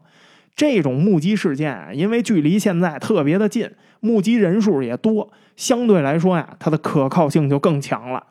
[0.62, 3.68] 这种目击事件啊，因为距离现在特别的近，
[4.00, 8.24] 目击人数也多，相对来说呀，它的可靠性就更强了。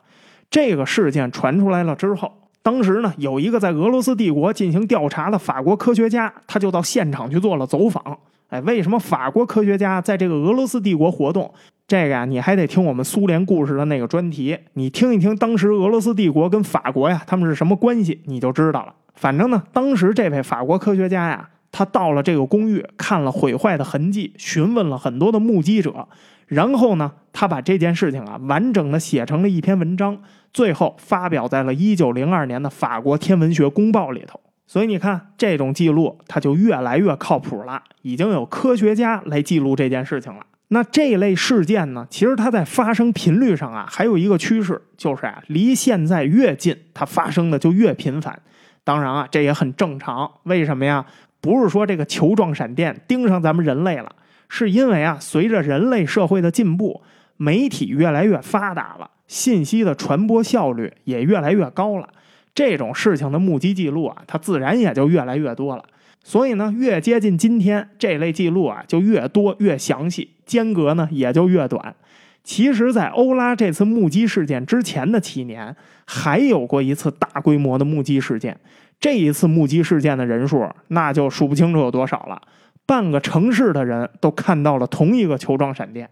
[0.49, 2.31] 这个事件传出来了之后。
[2.63, 8.17] 当时呢，有一个在俄罗斯帝国进行调查的法国科学家，他就到现场去做了走访。
[8.47, 11.53] 哎，为什么法国科学家在这个俄罗斯帝国活动？
[11.85, 18.93] 这个呀，你还得听我们苏联故事的那个专题，你听一听当时俄罗斯帝国跟法国呀，他们是什么关系，你就知道了。
[19.15, 26.07] 反正呢，当时这位法国科学家呀，他到了这个公寓，看了毁坏的痕迹，询问了很多的目击者，
[26.47, 30.21] 然后呢，他把这件事情啊，完整的写成了一篇文章。
[30.53, 37.81] 最后发表在了1902年的法国天文学公报里头，所以你看这种记录，它就越来越靠谱了。
[38.01, 40.45] 已经有科学家来记录这件事情了。
[40.67, 48.37] 那这类事件呢，其实它在发生频率上啊，还有一个趋势，就是啊，离现在越近，它发生的就越频繁。
[48.83, 50.29] 当然啊，这也很正常。
[50.43, 51.05] 为什么呀？
[51.41, 54.15] 不是说这个球状闪电盯上咱们人类了，
[54.47, 57.01] 是因为啊，随着人类社会的进步，
[57.35, 59.09] 媒体越来越发达了。
[59.27, 62.07] 信息的传播效率也越来越高了，
[62.53, 65.83] 这种事情的目击记录啊，它自然也就越来越多了。
[66.23, 71.95] 所以呢，越接近今天，这类记录啊就越多越详细，间隔呢也就越短。
[72.43, 75.75] 其实，在欧拉这次目击事件之前的七年，
[76.05, 78.59] 还有过一次大规模的目击事件。
[79.01, 82.41] 这一次目击事件的人数，那就数不清楚有多少了。
[82.85, 86.09] 半个城市的人都看到了同一个球状闪电。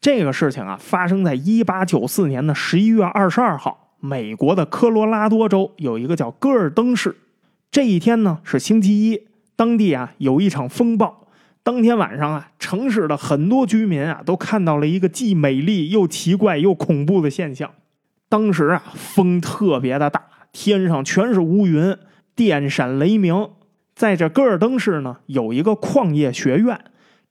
[0.00, 7.16] 这个事情啊，发生在一八九四年的十一月二十二号，美国的科罗拉多州有一个叫戈尔登市。
[7.70, 11.28] 这一天呢是星期一，当地啊有一场风暴。
[11.62, 17.70] 当天晚上啊，城市的很多居民啊都看到了一个既美丽又奇怪又恐怖的现象。
[18.28, 21.96] 当时啊，风特别的大，天上全是乌云，
[22.38, 23.50] 电闪雷鸣。
[23.96, 26.78] 在这戈尔登市呢，有一个矿业学院。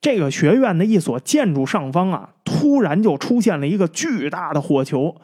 [0.01, 5.15] 这个学院的一所建筑上方啊，突然就出现了一个巨大的火球。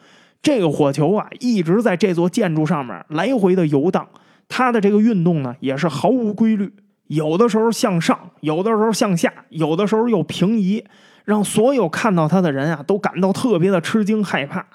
[0.42, 4.08] 这个火球啊，一直在这座建筑上面来回的游荡。
[4.48, 6.72] 它的这个运动呢，也是毫无规律，
[7.08, 10.86] 有的时候向上，有的时候向下，有的时候又平移，
[11.26, 14.66] 让所有看到它的人啊，都感到特别的吃惊害怕。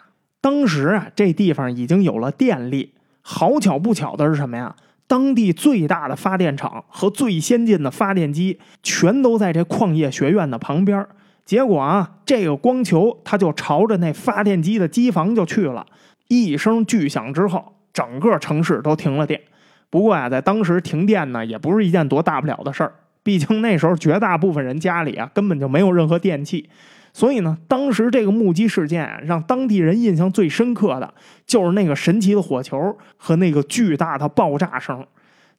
[0.42, 2.92] 当时啊，这地方已经有了电力。
[3.22, 4.74] 好巧不巧的是什么呀？
[5.08, 11.04] 当地最大的发电厂和最先进的发电机全都在这矿业学院的旁边
[11.46, 15.86] 结果啊，这个光球它就朝着那发电机的机房就去了。
[16.28, 19.40] 一声巨响之后，整个城市都停了电。
[19.88, 22.92] 不过呀，在当时停电呢，也不是一件多大不了的事儿。
[23.22, 26.68] 毕竟那时候绝大部分人家里啊根本就没有任何电器。
[27.18, 31.14] 所以呢，当时这个目击事件让当地人印象最深刻的
[31.48, 35.04] 就是那个神奇的火球和那个巨大的爆炸声。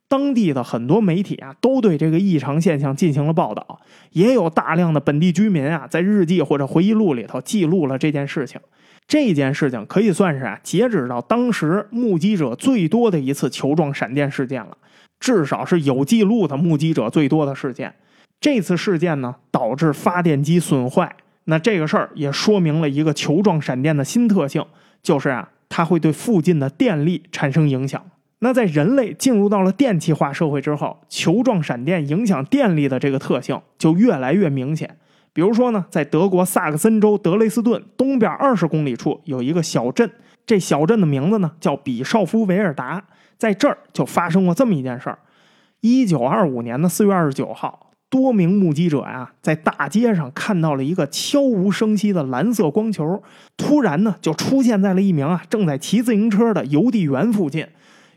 [0.07, 8.61] 当地的很多媒体啊，都对这个异常现象进行了报道，也有大量的本地居民啊，在日记或者回忆录里头记录了这件事情。
[9.05, 14.77] 这件事情可以算是啊，截止到当时目击者最多的一次球状闪电事件了，
[15.19, 17.93] 至少是有记录的目击者最多的事件。
[18.39, 21.13] 这次事件呢，导致发电机损坏。
[21.49, 24.63] 那这个事儿也说明了一个球状闪电的新特性，
[25.01, 27.99] 就是啊，它会对附近的电力产生影响。
[28.37, 34.97] 那在人类进入到了电气化社会之后，球状闪电影响电力的这个特性就越来越明显。
[35.33, 40.09] 比如说呢，在德国萨克森州德累斯顿东边二十公里处有一个小镇，
[40.45, 43.03] 这小镇的名字呢叫比绍夫维尔达，
[43.37, 45.17] 在这儿就发生过这么一件事儿：
[45.81, 47.88] 一九二五年的四月二十九号。
[48.09, 53.21] 多名目击者呀，在大街上看到了一个悄无声息的蓝色光球，
[53.55, 57.67] 突然呢，就出现在了一名啊正在骑自行车的邮递员附近。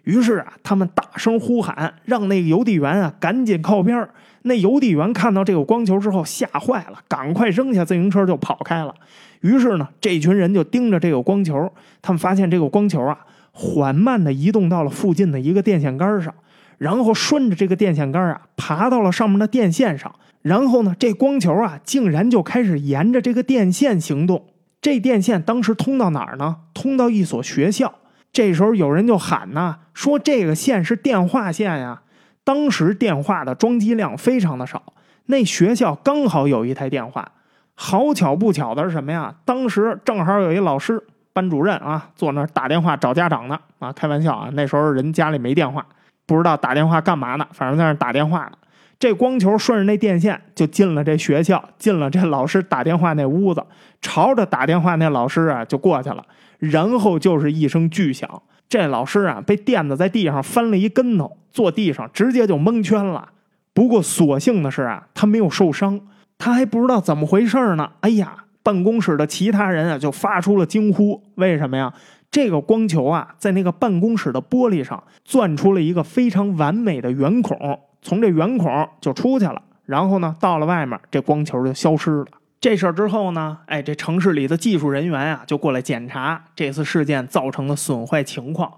[0.05, 4.09] 于是啊，他们大声呼喊，让那个邮递员啊赶紧靠边
[4.43, 8.95] 那邮递员看到这个光球之后，吓坏了，赶快扔下自行车就跑开了。
[9.43, 13.19] 于是呢，这群人就盯着这个光球，他们发现这个光球啊，
[13.53, 16.35] 缓慢地移动到了附近的一个电线杆上。
[16.83, 20.13] 然后顺着这个电线杆啊，爬到了上面的电线上。
[20.43, 24.45] 然后呢，这光球啊，竟然就开始沿着这个电线行动。
[24.81, 26.57] 这电线当时通到哪儿呢？
[26.75, 27.95] 通到一所学校。
[28.33, 32.03] 这时候有人就喊呐，说这个线是电话线呀。
[32.43, 34.83] 当时电话的装机量非常的少，
[35.27, 37.31] 那学校刚好有一台电话。
[37.77, 39.33] 好巧不巧的是什么呀？
[39.45, 41.01] 当时正好有一老师、
[41.33, 43.57] 班主任啊，坐那打电话找家长呢。
[43.79, 45.87] 啊，开玩笑啊，那时候人家里没电话。
[46.27, 48.53] 不知道打电话干嘛呢，反正在那打电话呢。
[48.99, 53.61] 这光球顺着那电线就进了这学校，进了这老师打电话那屋子，
[54.01, 56.25] 朝着打电话那老师啊就过去了。
[56.59, 63.31] 然后就是一声巨响，这老师啊被电的在地上翻了一跟头，坐地上直接就蒙圈了。
[63.75, 66.01] 不过所幸的是啊，他没有受伤，
[66.39, 67.91] 他还不知道怎么回事呢。
[68.03, 71.93] 哎呀，办公室的其他人啊就发出了惊呼：为什么呀？
[72.33, 77.79] 这个光球啊在那个办公室的玻璃上钻出了一个非常完美的圆孔。
[78.01, 82.27] 从这圆孔就出去了，然后呢，到了外面，这光球就消失了。
[82.59, 88.73] 这事儿之后呢，哎，这城市里的技术人员啊，就过来检查这次事件造成的损坏情况。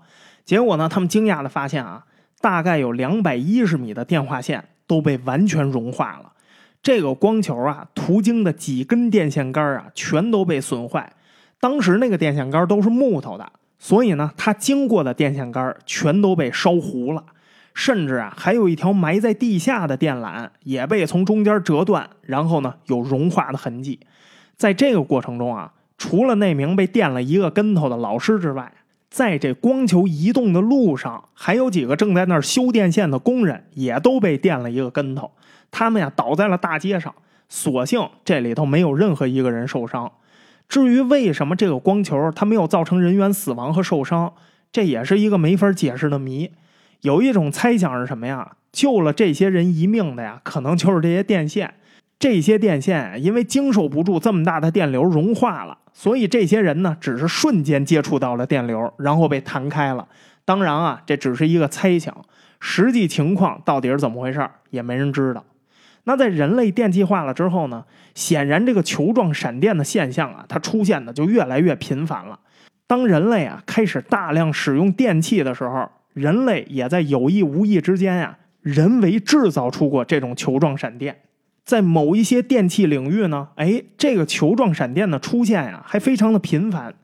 [0.44, 2.04] 结果呢，他们惊讶的发现啊，
[2.40, 6.32] 大概有两百一十米的电话线都被完全融化了。
[6.82, 11.12] 这个光球啊，途经的几根电线杆啊，全都被损坏。
[11.64, 17.24] 当时那个电线杆都是木头的，所以呢，它经过的电线杆全都被烧糊了。
[17.72, 23.98] 甚至啊，还有一条埋在地下的电缆也被从中间折断，然后呢有融化的痕迹。
[24.58, 28.70] 在这个过程中啊，除了那名被电了一个跟头的老师之外，
[29.08, 35.30] 在这光球移动的路上，还有几个正在那儿修电线的工人也都被电了一个跟头。
[35.70, 37.14] 他们呀倒在了大街上，
[37.48, 40.12] 所幸这里头没有任何一个人受伤。
[40.68, 44.32] 至于为什么这个光球它没有造成人员死亡和受伤，
[44.72, 46.50] 这也是一个没法解释的谜。
[47.02, 48.52] 有一种猜想是什么呀？
[48.72, 51.74] 救了这些人一命的呀，可能就是这些电线。
[52.18, 60.08] 这些电线因为经受不住这么大的电流融化了，所以这些人呢，只是瞬间接触到了电流，然后被弹开了。
[60.44, 62.16] 当然啊，这只是一个猜想，
[62.60, 65.44] 实际情况到底是怎么回事也没人知道。
[66.04, 67.84] 那在人类电气化了之后呢？
[68.14, 72.38] 显然这个球状闪电的现象啊，它出现的就越来越频繁了。
[72.86, 75.88] 当人类啊开始大量使用电器的时候。
[76.14, 81.22] 人类也在有意无意之间呀，人为制造出过这种球状闪电。
[81.64, 86.94] 在某一些电器领域呢，哎，这个球状闪电的出现呀，还非常的频繁。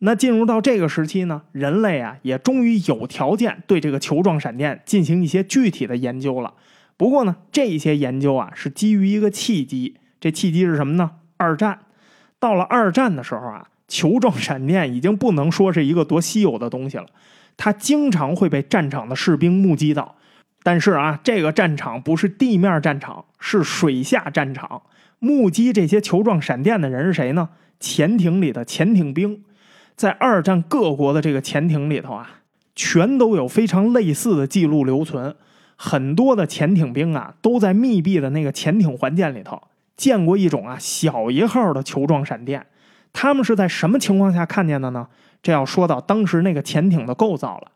[0.00, 6.52] 那进入到这个时期呢，人类啊，也终于有条件对这个球状闪电进行一些具体的研究了。
[6.96, 9.96] 不过呢，这些研究啊，是基于一个契机。
[10.18, 11.10] 这契机是什么呢？
[11.36, 11.80] 二战。
[12.38, 17.06] 到了二战的时候啊，球状闪电已经不能说是一个多稀有的东西了。
[17.56, 20.16] 它经常会被战场的士兵目击到，
[20.62, 24.82] 但是啊，这个战场不是地面战场，是水下战场。
[25.18, 27.50] 目击这些球状闪电的人是谁呢？
[27.80, 29.42] 潜艇里的潜艇兵，
[29.94, 32.40] 在二战各国的这个潜艇里头啊，
[32.74, 35.36] 全都有非常类似的记录留存。
[35.76, 39.60] 很多的潜艇兵啊，都在密闭的那个潜艇环境里头
[39.96, 42.66] 见过一种啊小一号的球状闪电。
[43.12, 45.06] 他们是在什么情况下看见的呢？
[45.42, 47.70] 这要说到当时那个潜艇的构造了。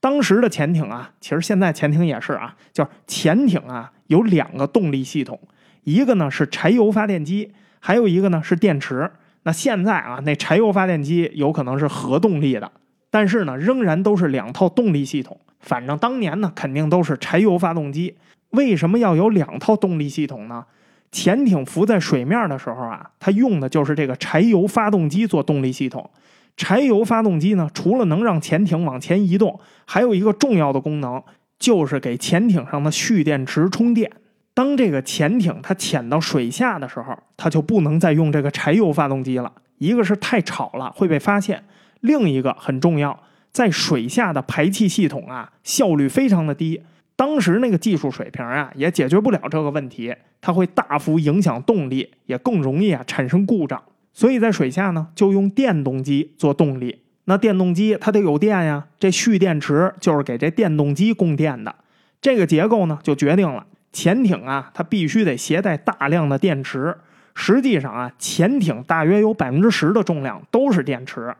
[0.00, 5.38] 当时的潜艇啊，其实现在潜艇也是啊，就是潜艇啊有两个动力系统，
[5.84, 9.10] 一个呢是柴油发电机，还有一个呢是电池。
[9.44, 12.70] 那现在啊，那柴油发电机有可能是核动力的，
[13.12, 15.38] 但是呢，仍然都是两套动力系统。
[15.60, 18.16] 反正当年呢，肯定都是柴油发动机。
[18.50, 20.64] 为什么要有两套动力系统呢？
[21.10, 26.08] 潜艇浮在水面的时候啊，它用的就是这个柴油发动机做动力系统。
[26.56, 31.22] 柴油发动机呢，除了能让潜艇往前移动，还有一个重要的功能，
[31.58, 34.10] 就是给潜艇上的蓄电池充电。
[34.54, 39.52] 当这个潜艇它潜到水下的时候，它就不能再用这个柴油发动机了。
[39.78, 41.62] 一个是太吵了会被发现，
[42.02, 43.18] 另一个很重要，
[43.50, 46.80] 在水下的排气系统啊效率非常的低。
[47.16, 53.80] 当时那个技术水平啊也解决不了这个问题，它会大幅影响动力，也更容易啊产生故障。
[54.12, 56.98] 所以在水下呢，就用电动机做动力。
[57.26, 61.74] 那电动机它得有电呀，这蓄电池就是给这电动机供电的。
[62.20, 66.96] 这个结构呢，就决定了潜艇啊，它必须得携带大量的电池。
[67.34, 71.32] 实际上啊，潜艇大约有百分之十的重量都是电池。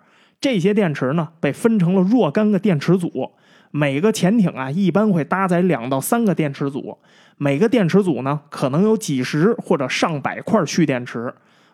[0.42, 3.30] 这些电池呢，被分成了若干个电池组。
[3.70, 6.98] 每个潜艇啊，一般会搭载两到三个电池组。
[7.38, 11.32] 每个电池组呢，可能有几十或者上百块蓄电池。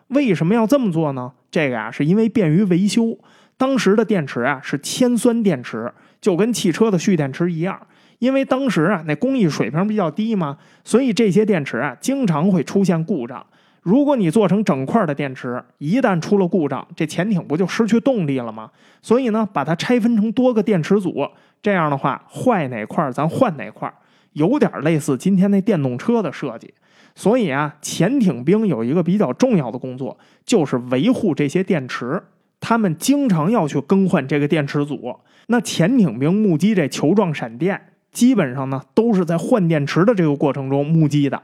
[0.09, 1.31] 为什么要这么做呢？
[1.49, 3.17] 这个呀，是因为便于维修。
[3.57, 5.91] 当时的电池啊是铅酸电池，
[6.21, 7.79] 就跟汽车的蓄电池一样。
[8.19, 13.43] 因为当时啊那工艺水平比较低嘛，所以这些电池啊经常会出现故障。
[13.81, 18.69] 如果你做成整块的电池，一旦出了故障，这潜艇不就失去动力了吗？
[19.01, 21.27] 所以呢，把它拆分成多个电池组，
[21.61, 23.91] 这样的话，坏哪块咱换哪块，
[24.33, 26.73] 有点类似今天那电动车的设计。
[27.15, 32.21] 所以啊，潜艇兵有一个比较重要的工作，就是维护这些电池。
[32.61, 35.15] 他们经常要去更换这个电池组。
[35.47, 41.41] 那潜艇兵目击这球状闪电，基本上呢都是在换电池的这个过程中目击的。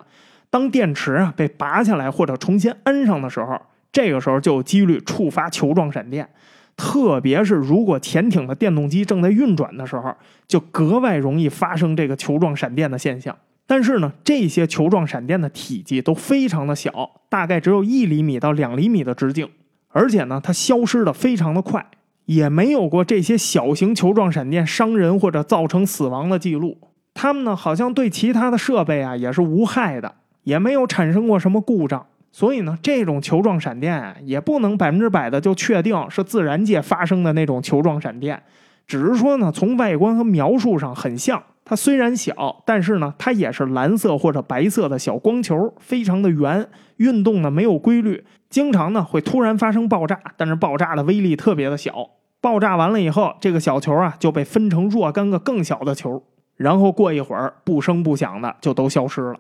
[0.50, 3.60] 当电池啊被拔下来或者重新安上的时候，
[3.92, 6.30] 这个时候就有几率触发球状闪电。
[6.78, 10.14] 特别是如果潜艇的电动机正在运转的时候，
[10.48, 13.36] 就格外容易发生这个球状闪电的现象。
[13.66, 19.50] 但是呢，这些球状闪电的体积都非常的小，大概只有一厘米到两厘米的直径，
[19.88, 21.84] 而且呢，它消失的非常的快，
[22.26, 26.78] 也没有过这些小型球状闪电伤人或者造成死亡的记录。
[27.14, 30.14] 它们呢，好像对其他的设备啊也是无害的，
[30.46, 32.08] 也没有产生过什么故障。
[32.32, 38.42] 所以呢，这种球状闪电啊，也不能百分之百的就确定是自然界发生的那种球状闪电，
[38.86, 41.44] 只是说呢，从外观和描述上很像。
[41.64, 46.68] 它虽然小，但是呢，它也是蓝色或者白色的小光球，非常的圆，
[46.98, 52.10] 运动呢没有规律，经常呢会突然发生爆炸，但是爆炸的威力特别的小。
[52.40, 56.22] 爆炸完了以后，这个小球啊就被分成若干个更小的球，
[56.58, 59.40] 然后过一会儿不声不响的就都消失了。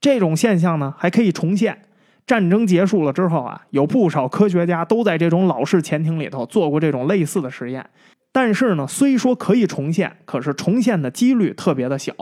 [0.00, 1.82] 这种现象呢还可以重现。
[2.26, 7.88] 战争结束了之后啊，有不少科学家都在这种老式潜艇里头做过这种类似的实验。
[8.32, 12.12] 但是呢，虽说可以重现，可是重现的几率特别的小。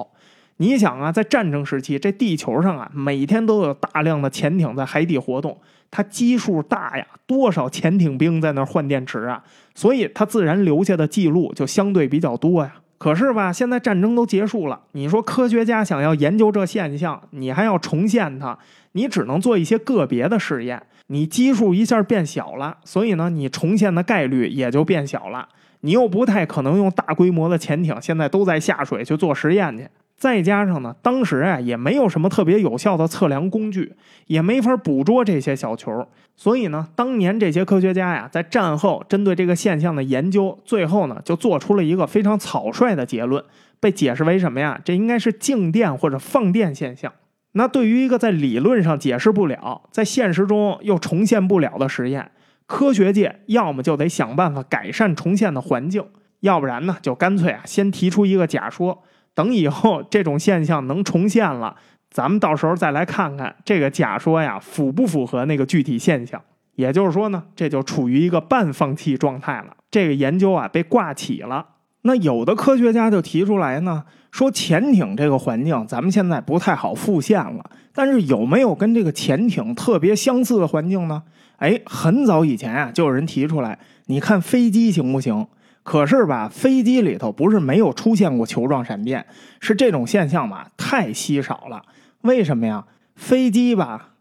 [0.59, 5.59] 你想啊，在战争时期，这地球上啊，每天都有大量的潜艇在海底活动，
[5.91, 9.43] 它基数大呀，多少潜艇兵在那换电池啊，
[9.75, 12.77] 所以它自然留下的记录就相对比较多呀。
[12.97, 18.59] 可是吧，现在战争都结束了，你说科学家想要研究这现象，你还要重现它，
[18.93, 25.49] 你只能做一些个别的试验，你基数一下变小了，所以呢，你重现的概率也就变小了。
[25.81, 29.87] 你又不太可能用大规模的潜艇，现在都在下水去做实验去。
[30.25, 33.93] 再加上呢，当时啊也没有什么特别有效的测量工具，
[34.27, 36.09] 也没法捕捉这些小球。
[36.35, 43.45] 所以呢，当年这些科学家呀，在战后针对这个现象的研究，最后呢就做出了一个非常草率的结论，
[43.79, 44.81] 被解释为什么呀？
[44.83, 47.13] 这应该是静电或者放电现象。
[47.53, 52.31] 那对于一个在理论上解释不了，在现实中又重现不了的实验。
[52.65, 56.03] 科学界要么就得想办法改善重现的环境，
[56.41, 59.03] 要不然呢，就干脆啊，先提出一个假说，
[59.35, 61.77] 等以后这种现象能重现了，
[62.11, 66.41] 咱们到时候再来看看这个假说呀符不符合那个具体现象。
[66.77, 69.77] 也就是说呢，这就处于一个半放弃状态了。
[69.91, 71.67] 这个研究啊被挂起了。
[72.03, 77.65] 那有的科学家就提出来呢，说潜艇这个环境咱们现在不太好复现了，
[77.95, 81.23] 但是有没有跟这个潜艇特别相似的环境呢？
[81.57, 85.47] 哎，很早以前啊，就有人提出来，你看飞机行不行？
[85.85, 89.25] 可是吧，飞机里头不是没有出现过球状闪电，
[89.61, 91.85] 是这种现象吧，太稀少了。
[92.23, 92.87] 为什么呀？
[93.15, 94.15] 飞机吧，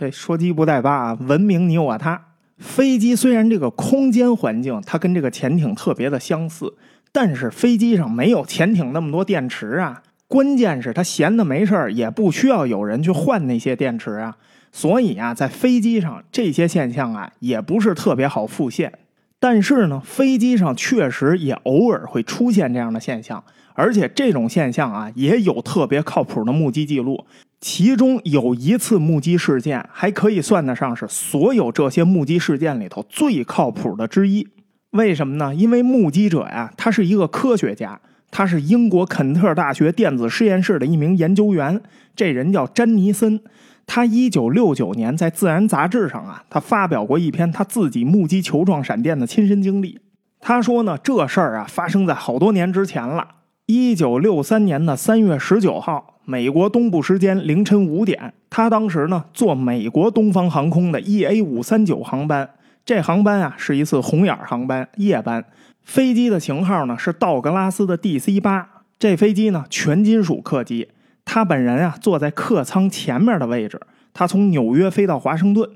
[0.00, 2.28] 哎，说鸡不带八啊，文明你我他。
[2.56, 6.74] 飞机虽然这个空间环境它跟这个潜艇特别的相似，
[7.12, 10.02] 但是飞机上没有潜艇那么多电池啊。
[10.26, 14.36] 关键是它闲的没事儿，也不需要有人去换那些电池啊。
[14.72, 19.00] 所以啊，在飞机上这些现象啊，也不是特别好复现。
[19.42, 23.42] 但是呢，飞机上确实也偶尔会出现这样的现象，
[23.74, 27.24] 而且这种现象啊，也有特别靠谱的目击记录。
[27.60, 34.46] 其中有一次目击事件，还可以算得上是所有这些目击事件里头最靠谱的之一。
[34.92, 35.52] 为什么呢？
[35.52, 41.80] 因为目击者呀，他是一个科学家，他是英国肯特大学电子实验室的一名研究员，
[42.14, 43.40] 这人叫詹尼森。
[43.86, 49.98] 他一九六九年在《自然》杂志上啊，他发表过一篇他自己目击球状闪电的亲身经历。
[50.40, 53.28] 他说呢，这事儿啊发生在好多年之前了。
[53.66, 62.50] 一九六三年的三月十九号，美国东部时间凌晨五点，他当时呢坐美国东方航空的 EA 五三九航班。
[62.84, 65.44] 这航班啊是一次红眼航班，夜班。
[65.82, 68.68] 飞机的型号呢是道格拉斯的 DC 八。
[68.98, 70.88] 这飞机呢全金属客机。
[71.24, 73.80] 他本人啊，坐在客舱前面的位置。
[74.14, 75.66] 他从纽约飞到华盛顿，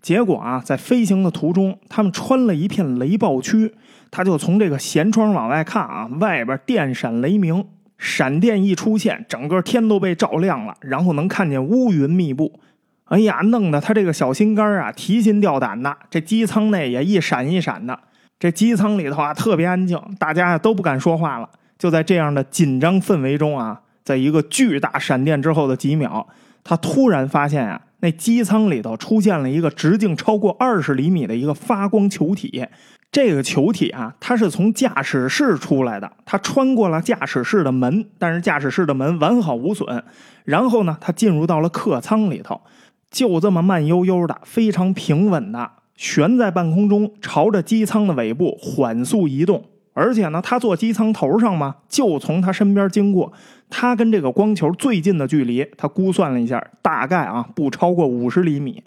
[0.00, 3.74] 结果啊，在飞行的途中，他们穿了一片雷暴区。
[4.10, 7.66] 他就从这个舷窗往外看啊，外边电闪雷鸣，
[7.98, 12.60] 闪电一出现，整个天都被照亮了，然后能看见乌云密布。
[13.06, 15.94] 哎呀，弄得他这个小心肝啊提心吊胆的。
[16.08, 17.98] 这机舱内也一闪一闪的，
[18.38, 21.48] 这机舱里头啊特别安静，大家都不敢说话了。
[21.78, 23.82] 就在这样的紧张氛围中啊。
[24.04, 26.26] 在一个巨大闪电之后的几秒，
[26.64, 32.66] 他突然发现啊，那机舱里头出现了一个直径超过二十厘米的一个发光球体。
[33.10, 40.02] 这个球体啊，它是从驾驶室出来的，它穿过了驾驶室的门，但是驾驶室的门完好无损。
[40.44, 42.62] 然后呢，它进入到了客舱里头，
[43.10, 49.62] 就这么慢悠悠的、非常平稳的悬在半空中，朝着机舱的尾部缓速移动。
[49.94, 53.32] 而且呢，他坐机舱头上嘛，就从他身边经过。
[53.68, 58.82] 他跟这个光球最近的距离，他估算了一下，大概啊不超过五十厘米。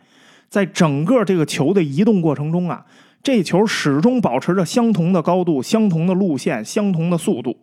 [0.47, 2.85] 在整个这个球的移动过程中啊，
[3.23, 7.57] 这球始终保持着相同的高度、相同的路线、相同的速度，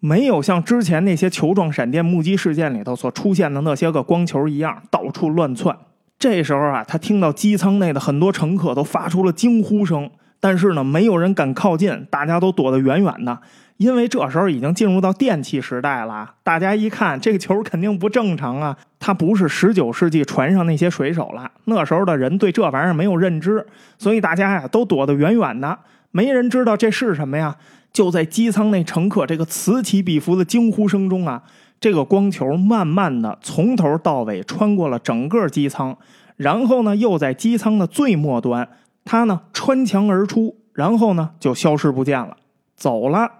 [0.00, 5.76] 没有像之前那些球状闪电目击事件里头所出现的那些个光球一样到处乱窜。
[6.18, 10.10] 这时候啊，他听到机舱内的很多乘客都发出了惊呼声，
[10.40, 13.38] 但是呢，没有人敢靠近，大家都躲得远远的，
[13.78, 16.34] 因为这时候已经进入到电气时代了。
[16.42, 23.66] 大家一看这个球肯定不正常啊，它不是十九世纪船上那些水手了，那时候的人对这玩意儿没有认知，
[23.98, 25.78] 所以大家呀都躲得远远的，
[26.10, 27.56] 没人知道这是什么呀。
[27.92, 31.42] 就在机舱内乘客这个此起彼伏的惊呼声中啊。
[31.78, 35.96] 这个光球慢慢的从头到尾穿过了整个机舱，
[36.36, 38.66] 然后呢，又在机舱的最末端，
[39.06, 42.36] 他呢穿墙而出，然后呢就消失不见了，
[42.76, 43.30] 走了。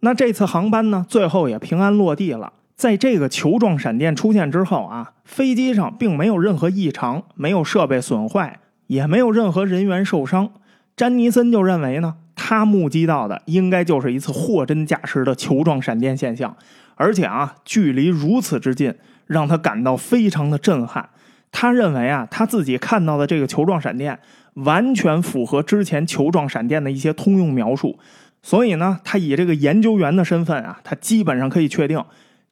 [0.00, 2.54] 那这次航班呢，最后也平安落地了。
[2.74, 10.50] 在这个球状闪电出现之后啊，飞机上并没有任何异常，没有设备损坏，也没有任何人员受伤。
[10.94, 16.54] 詹尼森就认为呢，他目击到的应该就是一次货真价实的球状闪电现象。
[16.94, 18.94] 而且啊，距离如此之近，
[19.26, 21.08] 让他感到非常的震撼。
[21.50, 24.18] 他认为啊，他自己看到的这个球状闪电，
[24.56, 27.98] 完全符合之前球状闪电的一些通用描述。
[28.42, 32.00] 所以呢，他以这个研究员的身份啊，他基本上可以确定，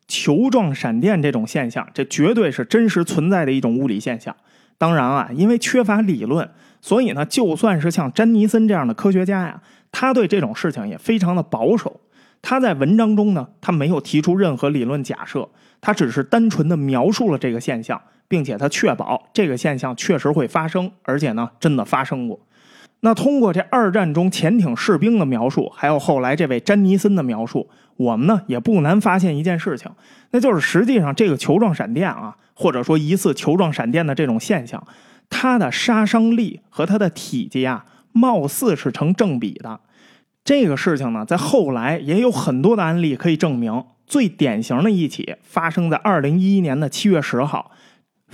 [0.08, 4.34] 球状闪电这种现象，这绝对是真实存在的一种物理现象。
[4.76, 6.50] 当然啊，因为缺乏理论，
[6.80, 12.00] 所以呢，就算是像詹尼森这样的科学家呀，他对这种事情也非常的保守。
[12.42, 15.48] 他在文章中呢，他没有提出任何理论假设，
[15.80, 22.38] 他只是单纯的描述了这个现象，并且他确保这个现象确实会发生，而且呢，真的发生过。
[23.00, 29.90] 那通过这二战中潜艇士兵的描述，还有后来这位詹尼森的描述，我们呢也不难发现一件事情，
[30.30, 34.82] 那就是实际上这个球状闪电啊，或者说疑似球状闪电的这种现象，
[35.28, 39.80] 它的杀伤力和它的体积啊，貌似是成正比的。
[40.42, 43.84] 这个事情呢，在后来也有很多的案例可以证明。
[44.06, 47.70] 最典型的一起发生在二零一一年的七月十号，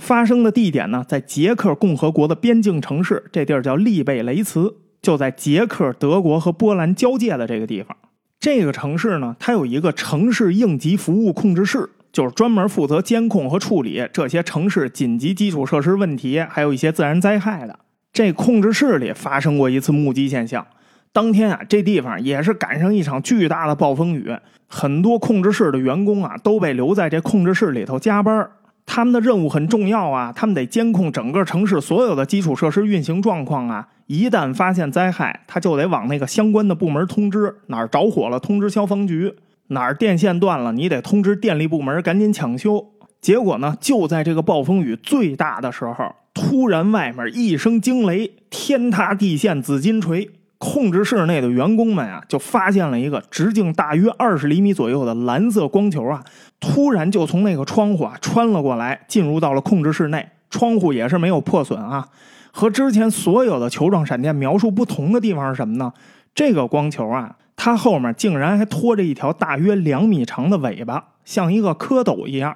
[0.01, 7.95] 发生的地点呢，在捷克共和国的边境城市，这地儿叫利贝雷茨，就在捷克、德国和波兰交界的这个地方。
[8.39, 17.77] 这个城市呢，它有一个城市应急服务控制室，就是专门负责监控和处理这些城市紧急基础设施问题，还有一些自然灾害的。
[18.11, 20.65] 这控制室里发生过一次目击现象。
[21.13, 24.35] 当天啊，这地方也是赶上一场巨大的暴风雨，
[24.67, 28.49] 很多控制室的员工啊都被留在这控制室里头加班。
[28.93, 33.87] 他们的任务很重要啊，他们得监控整个城市所有的基础设施运行状况啊。
[34.07, 39.33] 一旦发现灾害，他就得往那个相关的部门通知，哪儿着火了通知消防局，
[39.67, 42.85] 哪儿电线断了你得通知电力部门赶紧抢修。
[43.21, 50.29] 结果呢，就在这个暴风雨最大的时候，突然外面一声惊雷，天塌地陷紫金锤。
[50.61, 56.23] 控制室内的员工们啊，就发现了一个直径大约二十厘米左右的蓝色光球啊，
[56.59, 60.29] 突然就从那个窗户啊穿了过来，进入到了控制室内。
[60.51, 62.07] 窗户也是没有破损啊。
[62.51, 65.91] 和之前所有的球状闪电描述不同的地方是什么呢？
[66.35, 72.55] 这个光球啊，它后面竟然还拖着一条大约两米长的尾巴，像一个蝌蚪一样。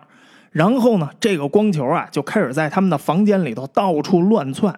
[0.51, 4.78] 然后呢，这个光球啊就开始在他们的房间里头到处乱窜。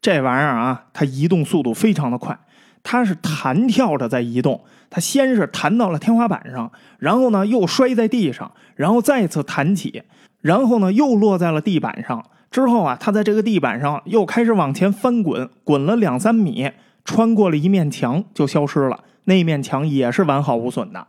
[0.00, 2.38] 这玩意儿啊，它移动速度非常的快。
[2.82, 4.60] 它是弹跳着在移动，
[4.90, 10.02] 它先是弹到了天花板上，然后呢又摔在地上，然后再次弹起，
[10.40, 12.24] 然后呢又落在了地板上。
[12.50, 16.70] 之后啊，它在这个地板上又开始往前翻滚，滚了两三米，
[17.04, 19.00] 穿过了一面墙就消失了。
[19.24, 21.06] 那面墙也是完好无损的。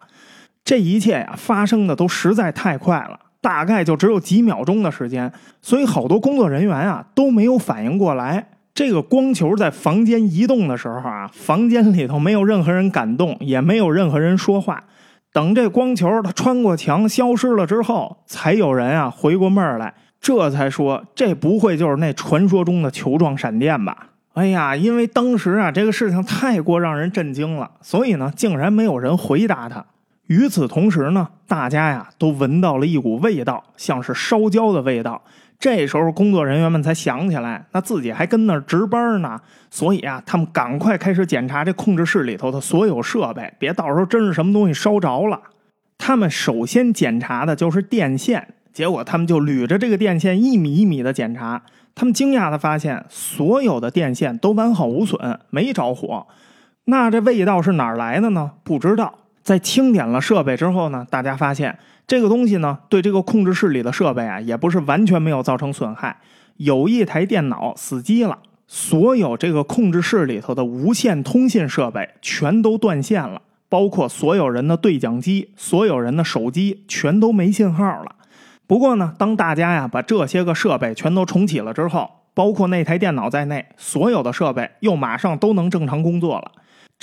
[0.64, 5.30] 这一切呀，发生的都实在太快了，大概就只有几秒钟的时间，
[5.62, 8.52] 所以好多工作人员啊都没有反应过来。
[8.74, 14.84] 这个光球在房间移动的时候啊，房间里头没有任何人敢动，也没有任何人说话。
[15.32, 24.10] 等这光球它穿过墙消失了之后，才有人啊回过味儿来，这才说这不会就是那传说中的球状闪电吧？
[24.34, 29.86] 哎呀，因为当时啊这个事情太过让人震惊了，所以呢竟然没有人回答他。
[30.28, 35.22] 与此同时呢，大家呀都闻到了一股味道，像是烧焦的味道。
[35.60, 39.40] 这时候，工作人员们才想起来，那自己还跟那儿值班呢。
[39.70, 45.40] 所以啊，他们赶快开始检查这控制室里头的所有设备，别到时候真是什么东西烧着了。
[45.98, 51.62] 他们首先检查的就是电线，结果他们就捋着这个电线一米一米的检查。
[51.96, 56.28] 他们惊讶的发现，所有的电线都完好无损，没着火。
[56.86, 58.52] 那这味道是哪儿来的呢？
[58.64, 59.20] 不知道。
[59.42, 66.18] 在清点了设备之后呢，大家发现这个东西呢，对这个控制室里的设备啊，也不是完全没有造成损害。
[66.58, 68.38] 有一台电脑死机了，
[68.68, 78.16] 所有这个控制室里头的无线通信设备全都断线了，包括所有人的对讲机、所有人的手机全都没信号了。
[78.68, 86.52] 不过呢，当大家呀把这些个设备全都重启了之后，包括那台电脑在内，所有的设备又马上都能正常工作了。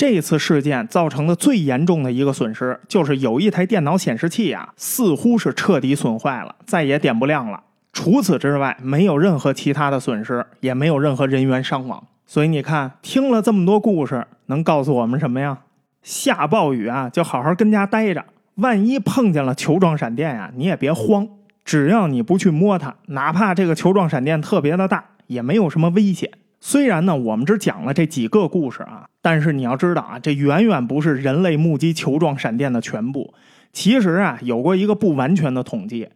[0.01, 7.63] 这次事件造成的最严重的一个损失，就是有一台电脑显示器啊，似乎是彻底损坏了，再也点不亮了。
[7.93, 12.03] 除此之外，没有任何其他的损失，也没有任何人员伤亡。
[12.25, 15.59] 所以你看，听了这么多故事，能告诉我们什么呀？
[16.03, 18.25] 下暴雨啊，就好好跟家待着。
[18.55, 21.29] 万一碰见了球状闪电呀，你也别慌，
[21.63, 26.31] 只要你不去摸它，哪怕这个球状闪电特别的大，也没有什么危险。
[26.63, 33.33] 虽然呢，我们只讲了这几个故事啊，但是你要知道啊，这远远不是人类目击球状闪电的全部。
[33.73, 36.11] 其实啊，有过一个不完全的统计，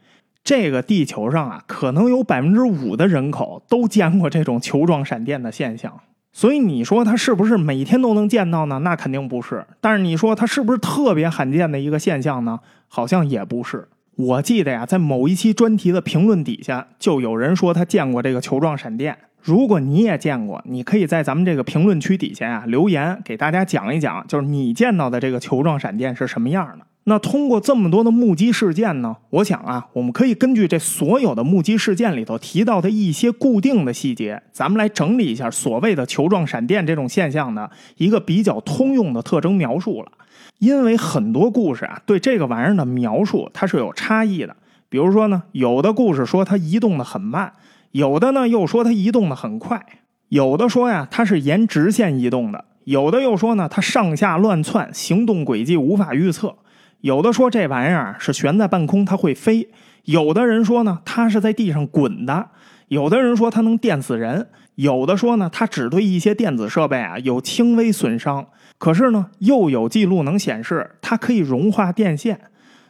[0.45, 6.01] 这个地球上啊，可能有百分之五的人口都见过这种球状闪电的现象。
[6.30, 8.80] 所以你说它是不是每天都能见到呢？
[8.80, 9.64] 那肯定不是。
[9.80, 12.61] 但是你说它是不是特别罕见的一个现象呢？
[12.88, 13.88] 好像也不是。
[14.16, 19.16] 我记得呀，在某一期专题的评论底下，就有人说他见过这个球状闪电。
[19.45, 26.86] 如果你也见过，你可以在咱们这个评论区底下啊留言，给大家讲一讲，就是你见到的这个球状闪电是什么样的。
[27.05, 40.11] 那通过这么多的目击事件呢，我想啊，我们可以根据这所有的目击事件里头提到的一些固定的细节，咱们来整理一下所谓的球状闪电这种现象的一个比较通用的特征描述了。
[40.59, 44.57] 因为很多故事啊，对这个玩意儿的描述它是有差异的。
[44.88, 47.53] 比如说呢，有的故事说它移动的很慢。
[47.95, 49.80] 有的呢又说它移动的很快，
[50.28, 56.57] 有的说呀它是沿直线移动的，有的又说呢它上下乱窜，行动轨迹无法预测，
[57.03, 59.68] 有的说这玩意儿是悬在半空它会飞，
[60.07, 62.49] 有的人说呢它是在地上滚的，
[62.88, 72.40] 有的人说它能电死人，有的说呢它只对一些电子设备啊有轻微损伤，可是呢又有记录能显示它可以融化电线。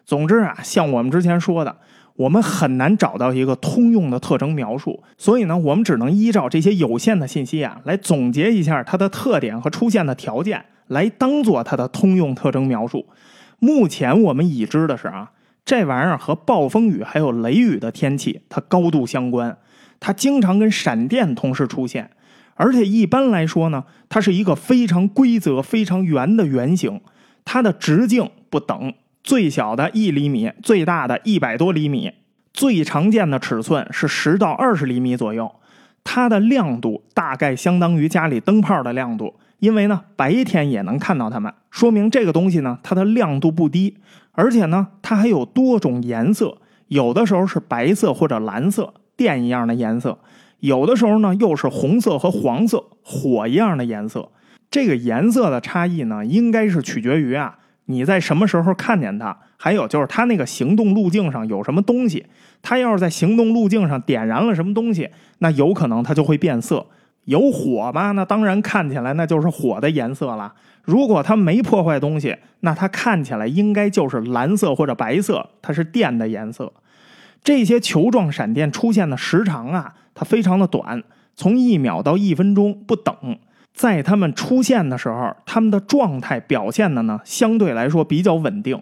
[0.07, 1.77] 总之啊，像我们之前说的。
[2.17, 13.07] 我们很难找到一个通用的特征描述，所以呢，我们只能依照这些有限的信息啊，来总结一下它的特点和出现的条件，来当做它的通用特征描述。
[13.59, 15.33] 目前我们已知的是啊，
[15.65, 19.57] 这玩意儿和暴风雨还有雷雨的天气它高度相关，
[19.99, 22.11] 它经常跟闪电同时出现，
[22.55, 27.01] 而且一般来说呢，它是一个非常规则、非常圆的圆形，
[27.45, 28.93] 它的直径不等。
[29.25, 32.13] 最小的一厘米，最大的一百多厘米，
[32.53, 35.51] 最常见的尺寸是十到二十厘米左右。
[36.05, 43.97] 它的亮度大概相当于家里灯泡的亮度，因为呢白天也能看到它们，说明这个东西呢它的亮度不低，
[44.33, 46.59] 而且呢它还有多种颜色，
[46.89, 50.19] 有的时候是白色或者蓝色，电一样的颜色；
[50.61, 54.29] 有的时候呢又是红色和黄色，火一样的颜色。
[54.71, 57.57] 这个颜色的差异呢，应该是取决于啊。
[57.87, 59.37] 你在什么时候看见它？
[59.57, 62.27] 还有就是它那个行动路径上有什么东西？
[62.63, 66.87] 它要是在行动路径上点燃了什么东西，那有可能它就会变色。
[67.25, 68.13] 有火吧？
[68.13, 70.53] 那当然看起来那就是火的颜色了。
[70.83, 76.73] 如果它没破坏东西，那它看起来应该就是蓝色或者白色，它是电的颜色。
[77.43, 81.03] 这些球状闪电出现的时长啊，它非常的短，
[81.35, 83.15] 从一秒到一分钟不等。
[83.75, 88.81] 在它们出现的时候，它们的状态表现的呢，相对来说比较稳定。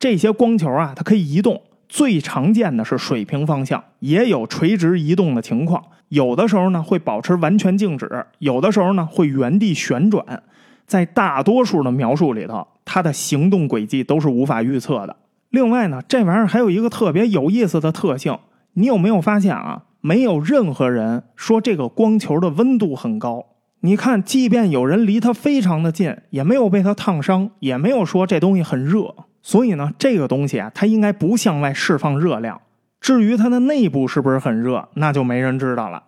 [0.00, 5.82] 这些光球啊，它可以移动，最常见的是水平方向，也有垂直移动的情况。
[6.08, 8.06] 有的时候呢，会保持完全静止；
[8.40, 10.42] 有的时候呢，会原地旋转。
[10.84, 15.16] 在大多数的描述里头，它的行动轨迹都是无法预测的。
[15.50, 18.36] 另外呢，这玩意儿还有一个特别有意思的特性，
[18.72, 19.84] 你有没有发现啊？
[20.00, 23.46] 没有任何人说这个光球的温度很高。
[23.84, 29.12] 你看，即便有人离它非常的近，也没有被它烫伤，也没有说这东西很热。
[29.42, 32.60] 所以呢，这个东西啊，它应该不向外释放热量。
[33.00, 36.04] 至于它的内部是不是很热，那就没人知道了。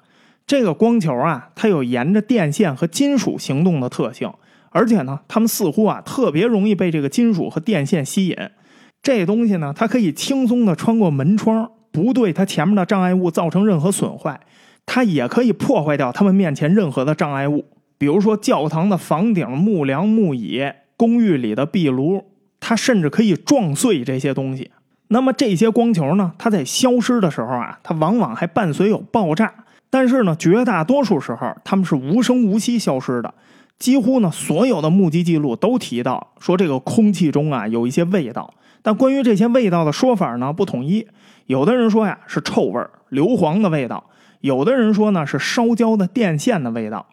[0.47, 4.33] 这个光球啊，它有沿着电线和金属行动的特性，
[4.70, 8.37] 而且呢，它们似乎啊特别容易被这个金属和电线吸引。
[9.03, 14.39] 这东西呢，它可以轻松的穿过门窗，不对它前面的障碍物造成任何损坏。
[14.87, 17.64] 它也可以破坏掉他们面前任何的障碍物，
[17.99, 20.62] 比如说教堂的房顶、木梁、木椅、
[20.97, 22.24] 公寓里的壁炉，
[22.61, 24.70] 它甚至可以撞碎这些东西。
[25.09, 26.32] 那么这些光球呢？
[26.39, 29.53] 它在消失的时候啊，它往往还伴随有爆炸。
[29.91, 33.32] 但是呢，绝大多数时候它们是无声无息消失的。
[33.78, 41.07] 几乎呢所有的目击记录都提到说这个空气中啊有一些味道，但关于这些味道的说法呢不统一。
[41.47, 42.80] 有的人说呀是臭味
[43.11, 44.05] 硫磺的味道；
[44.45, 47.07] 有的人说呢是烧焦的电线的味道。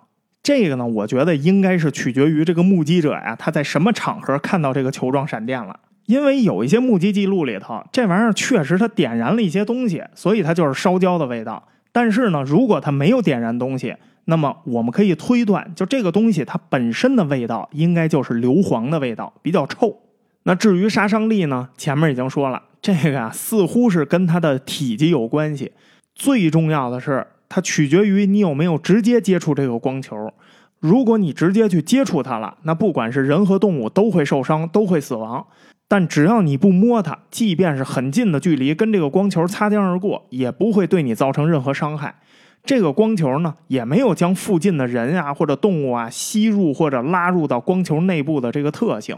[0.44, 5.80] 这个呢，我觉得应该是取决于这个目击者呀，他在什么场合看到这个球状闪电了。
[6.08, 11.66] 因为有一些目击记录里头，这玩意儿确实它点燃了一些东西，所以它就是烧焦的味道。
[11.94, 19.96] 但是呢，如果它没有点燃东西，那么我们可以推断，就这个东西它本身的味道应该就是硫磺的味道，比较臭。
[20.44, 25.72] 那至于杀伤力呢，前面已经说了，这个啊似乎是跟它的体积有关系。
[26.16, 27.28] 最重要的是。
[27.54, 30.32] 它取决于你有没有直接接触这个光球。
[30.80, 35.46] 如果你直接去接触它了，那不管是人和动物都会受伤，都会死亡。
[35.90, 42.16] 但只要你不摸它，即便是很近的距离跟这个光球擦肩而过，也不会对你造成任何伤害。
[42.64, 49.18] 这个光球呢，也没有将附近的人啊或者动物啊吸入或者拉入到光球内部的这个特性。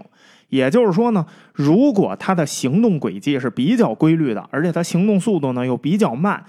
[0.49, 6.43] 也就是说呢，如果它的行动轨迹是比较规律的，而且它行动速度呢又比较慢。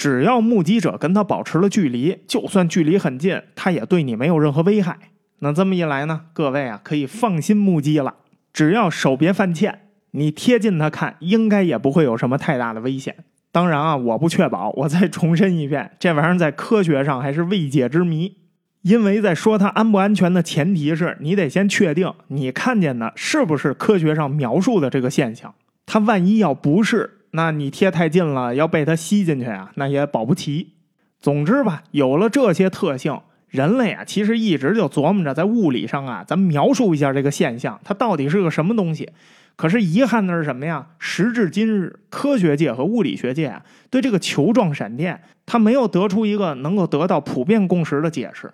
[0.00, 4.96] 只要目击者跟他保持了距离，就算距离很近，他也对你没有任何危害。
[5.40, 8.14] 那这么一来呢，各位啊可以放心目击了。
[8.50, 9.80] 只要手别犯欠，
[10.12, 13.14] 你贴近他看，应该也不会有什么太大的危险。
[13.52, 14.70] 当然啊，我不确保。
[14.70, 18.38] 我再重申一遍，这玩意儿在科学上还是未解之谜。
[18.80, 25.54] 因为在说它安不安全的前提是你得先确定你看见的是不是科学上描述的这个现象。
[25.84, 27.18] 它万一要不是。
[27.32, 30.72] 那你贴太近了，要被它吸进去啊，那也保不齐。
[31.20, 39.10] 总之吧，有了这些特性，人类啊，其实一直就琢磨着在物理上啊，咱描述一下这个现象，它到底是个什么东西。
[39.56, 40.86] 可是遗憾的是什么呀？
[40.98, 48.50] 时至今日，科学界和物理学界啊，对这个球状闪电，它没有得出一个能够得到普遍共识的解释。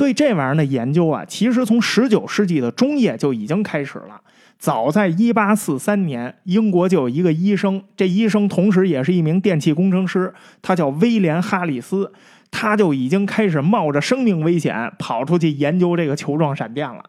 [0.00, 4.18] 对这玩意儿的研究啊，其实从十九世纪的中叶就已经开始了。
[4.58, 10.32] 早在一八四三年，英国就有一个医生，这医生同时也是一名电气工程师，
[10.62, 12.10] 他叫威廉·哈里斯，
[12.50, 17.04] 他就已经开始冒着生命危险跑出去研究这个球状闪电了。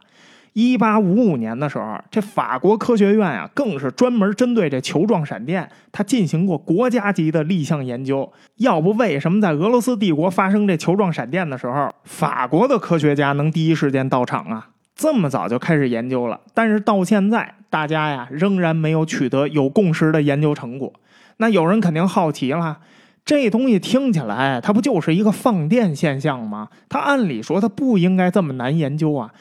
[0.54, 8.32] 一八五五年的时候，这法国科学院啊，更是专门针对这球状闪电，它进行过国家级的立项研究。
[8.58, 14.68] 要不为什么在俄罗斯帝国发生这球状闪电的时候，法国的科学家能第一时间到场啊？
[14.94, 20.92] 这么早就开始研究了，但是到现在，大家呀仍然没有取得有共识的研究成果。
[21.38, 22.80] 那有人肯定好奇了，
[23.26, 26.68] 这东西听起来它不就是一个放电现象吗？
[26.90, 29.32] 它按理说它不应该这么难研究啊。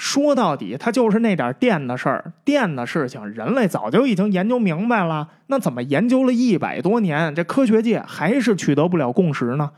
[0.00, 5.28] 说到底，它就是那点电的事儿，电的事情，人类早就已经研究明白了。
[5.48, 9.70] 那怎么研究了一百多年，这科学界还是取得不了共识呢？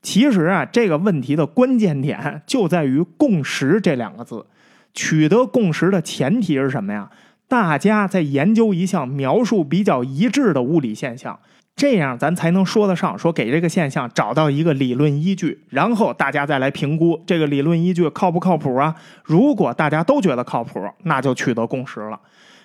[0.00, 4.46] 其实啊，这个问题的关键点就在于“共识”这两个字。
[4.94, 7.10] 取得共识的前提是什么呀？
[7.48, 11.36] 大家在研究一项描述比较一致的物理现象，
[11.76, 18.94] 这样咱才能说得上说给这个现象找到一个理论依据，然后大家再来评估这个理论依据靠不靠谱啊？
[19.24, 22.20] 如果大家都觉得靠谱，那就取得共识了。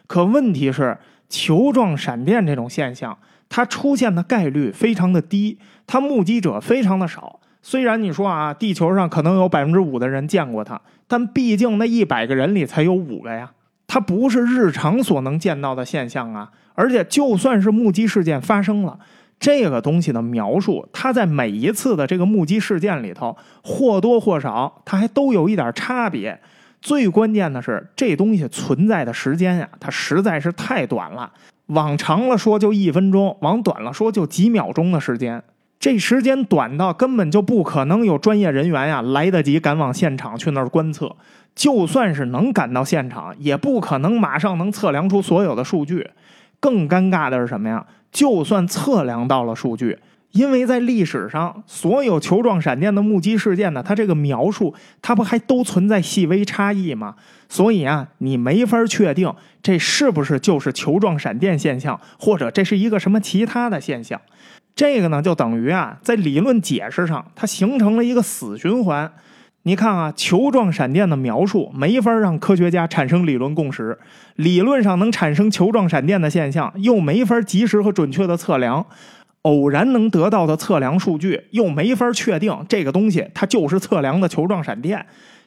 [0.05, 0.95] 可问题是，
[1.27, 3.17] 球状闪电这种现象，
[3.49, 5.57] 它出现的概率非常的低，
[5.87, 7.39] 它目击者非常的少。
[7.63, 13.51] 虽然你说啊，地球上可能有百分之五的人见过它，但毕竟那一百个人里才有五个呀，
[13.87, 16.51] 它不是日常所能见到的现象啊。
[16.79, 18.97] 而且就算是目击事件发生了，
[19.37, 26.39] 这个东西的描述，它在每一次的这个目击事件里头或多或少，它还都有一点差别。
[26.79, 31.29] 最关键的是，这东西存在的时间呀，它实在是太短了。
[31.65, 35.43] 往长了说就一分钟，往短了说就几秒钟的时间。
[35.81, 41.13] 这时间短到根本就不可能有专业人员呀来得及赶往现场去那儿观测，
[41.53, 46.09] 就算是能赶到现场，也不可能马上能测量出所有的数据。
[46.59, 47.85] 更尴尬的是什么呀？
[48.11, 49.99] 就算测量到了数据，
[50.31, 57.15] 因为在历史上所有球状闪电的目击事件呢，它这个描述它不还都存在细微差异吗？
[57.47, 64.19] 所以啊，你没法确定这是不是就是球状闪电现象，或者这是一个什么其他的现象。
[64.75, 69.11] 这个呢，就等于啊，在理论解释上，它形成了一个死循环。
[69.69, 73.95] 你看啊，球状闪电的描述没法让科学家产生理论共识，
[74.35, 78.83] 理论上能产生球状闪电的现象又没法及时和准确的测量，
[79.43, 85.05] 偶然能得到的测量数据又没法确定这个东西它就是测量的球状闪电。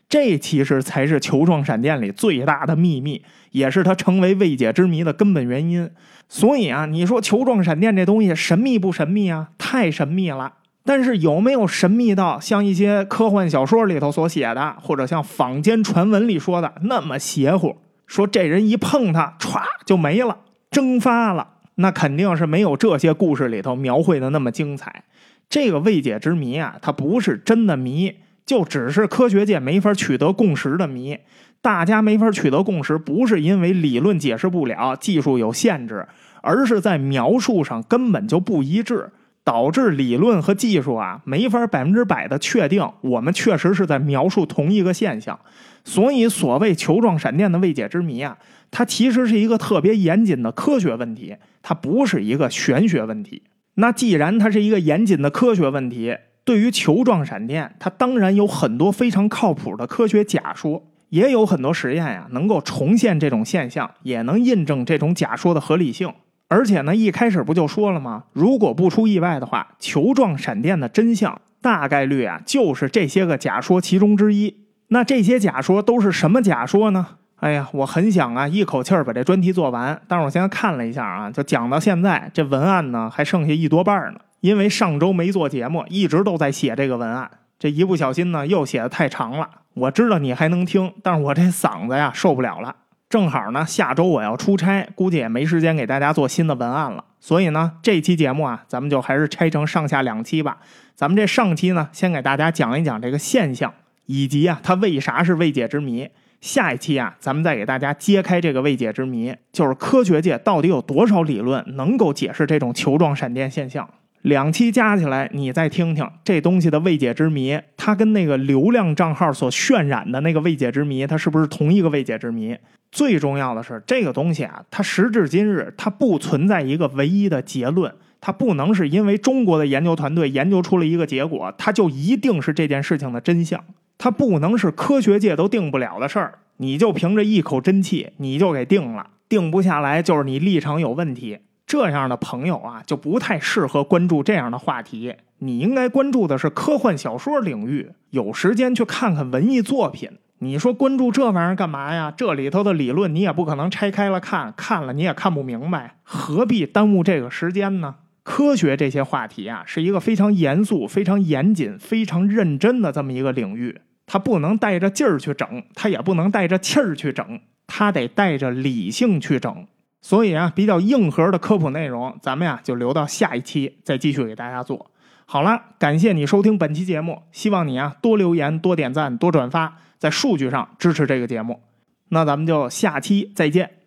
[0.09, 5.91] 这其实才是球状闪电里最大的秘密，也是它成为未解之谜的根本原因。
[6.29, 9.49] 所以啊，你说球状闪电这东西神秘不神秘啊？
[9.59, 10.53] 太神秘了。
[10.85, 17.77] 但是有没有神秘到像一些科幻小说里头所写的，或者像坊间传闻里说的那么邪乎？
[18.07, 20.39] 说这人一碰他，歘就没了，
[20.71, 21.49] 蒸发了。
[21.77, 25.05] 那肯定是没有这些故事里头描绘的那么精彩。
[25.49, 31.19] 这个未解之谜啊，它不是真的谜，就只是科学界没法取得共识的谜。
[31.63, 36.07] 大家没法取得共识，不是因为理论解释不了、技术有限制，
[36.43, 39.11] 而是在描述上根本就不一致。
[39.45, 45.39] 导致理论和技术啊没法百分之百的确定，我们确实是在描述同一个现象。
[45.85, 48.39] 所以，所谓球状闪电的未解之谜啊，
[48.71, 53.43] 它其实是一个特别严谨的科学问题，它不是一个玄学问题。
[53.75, 66.13] 那既然它是一个严谨的科学问题，对于球状闪电，它当然有很多非常靠谱的科学假说，也有很多实验呀能够重现这种现象，也能印证这种假说的合理性。
[66.53, 68.25] 而且呢，一开始不就说了吗？
[68.35, 74.55] 如果不出意外的话，球状闪电的真相大概率啊，就是这些个假说其中之一。
[74.89, 77.07] 那这些假说都是什么假说呢？
[77.37, 79.99] 哎呀，我很想啊，一口气儿把这专题做完。
[80.07, 84.21] 但是我现在看了一下啊，就讲到现在，这文案呢还剩下一多半呢。
[84.41, 89.49] 因为上周没做节目，一直都在写这个文案，这一不小心呢又写的太长了。
[89.73, 92.77] 我知道你还能听，但是我这嗓子呀受不了了。
[93.13, 97.05] 正好呢，下周我要出差，估计也没时间给大家做新的文案了。
[97.21, 100.57] 所以呢，这期节目啊，咱们就还是拆成上下两期吧。
[100.95, 103.71] 咱们这上期呢，先给大家讲一讲这个现象，
[104.07, 106.09] 以及啊，它为啥是未解之谜。
[106.41, 113.87] 下一期啊，咱们再给大家揭开这个未解之谜，就是科学界到底有多少理论能够解释这种球状闪电现象。
[114.23, 122.57] 两期加起来，你再听听这东西的未解之谜，它跟那个流量账号所渲染的那个未解之谜，它是不是同一个未解之谜？
[122.93, 133.65] 最重要的是，这个东西啊，它时至今日，它不存在一个唯一的结论，它不能是因为中国的研究团队研究出了一个结果，它就一定是这件事情的真相，
[133.97, 141.39] 它不能是科学界都定不了的事儿，你就凭着一口真气，你就给定了，定不下来就是你立场有问题。
[141.67, 145.15] 这样的朋友啊，就不太适合关注这样的话题。
[145.39, 150.11] 你应该关注的是科幻小说领域，有时间去看看文艺作品。
[150.43, 152.13] 你说关注这玩意儿干嘛呀？
[152.17, 157.95] 这里头的理论你也不可能拆开了看，看了你也看不明白，何必耽误这个时间呢？
[158.25, 167.39] 科学这些话题啊，是一个非常严肃、非常严谨、非常认真的这么一个领域，它不能带着劲儿去整，它也不能带着气儿去整，
[167.69, 169.65] 它得带着理性去整。
[170.01, 174.91] 所以啊，比较硬核的科普内容，咱们呀就留到下一期再继续给大家做。
[175.25, 181.61] 好了，感谢你收听本期节目，希望你啊多留言、多点赞、多转发，在数据上支持这个节目。
[182.09, 183.82] 那咱们就下期再见。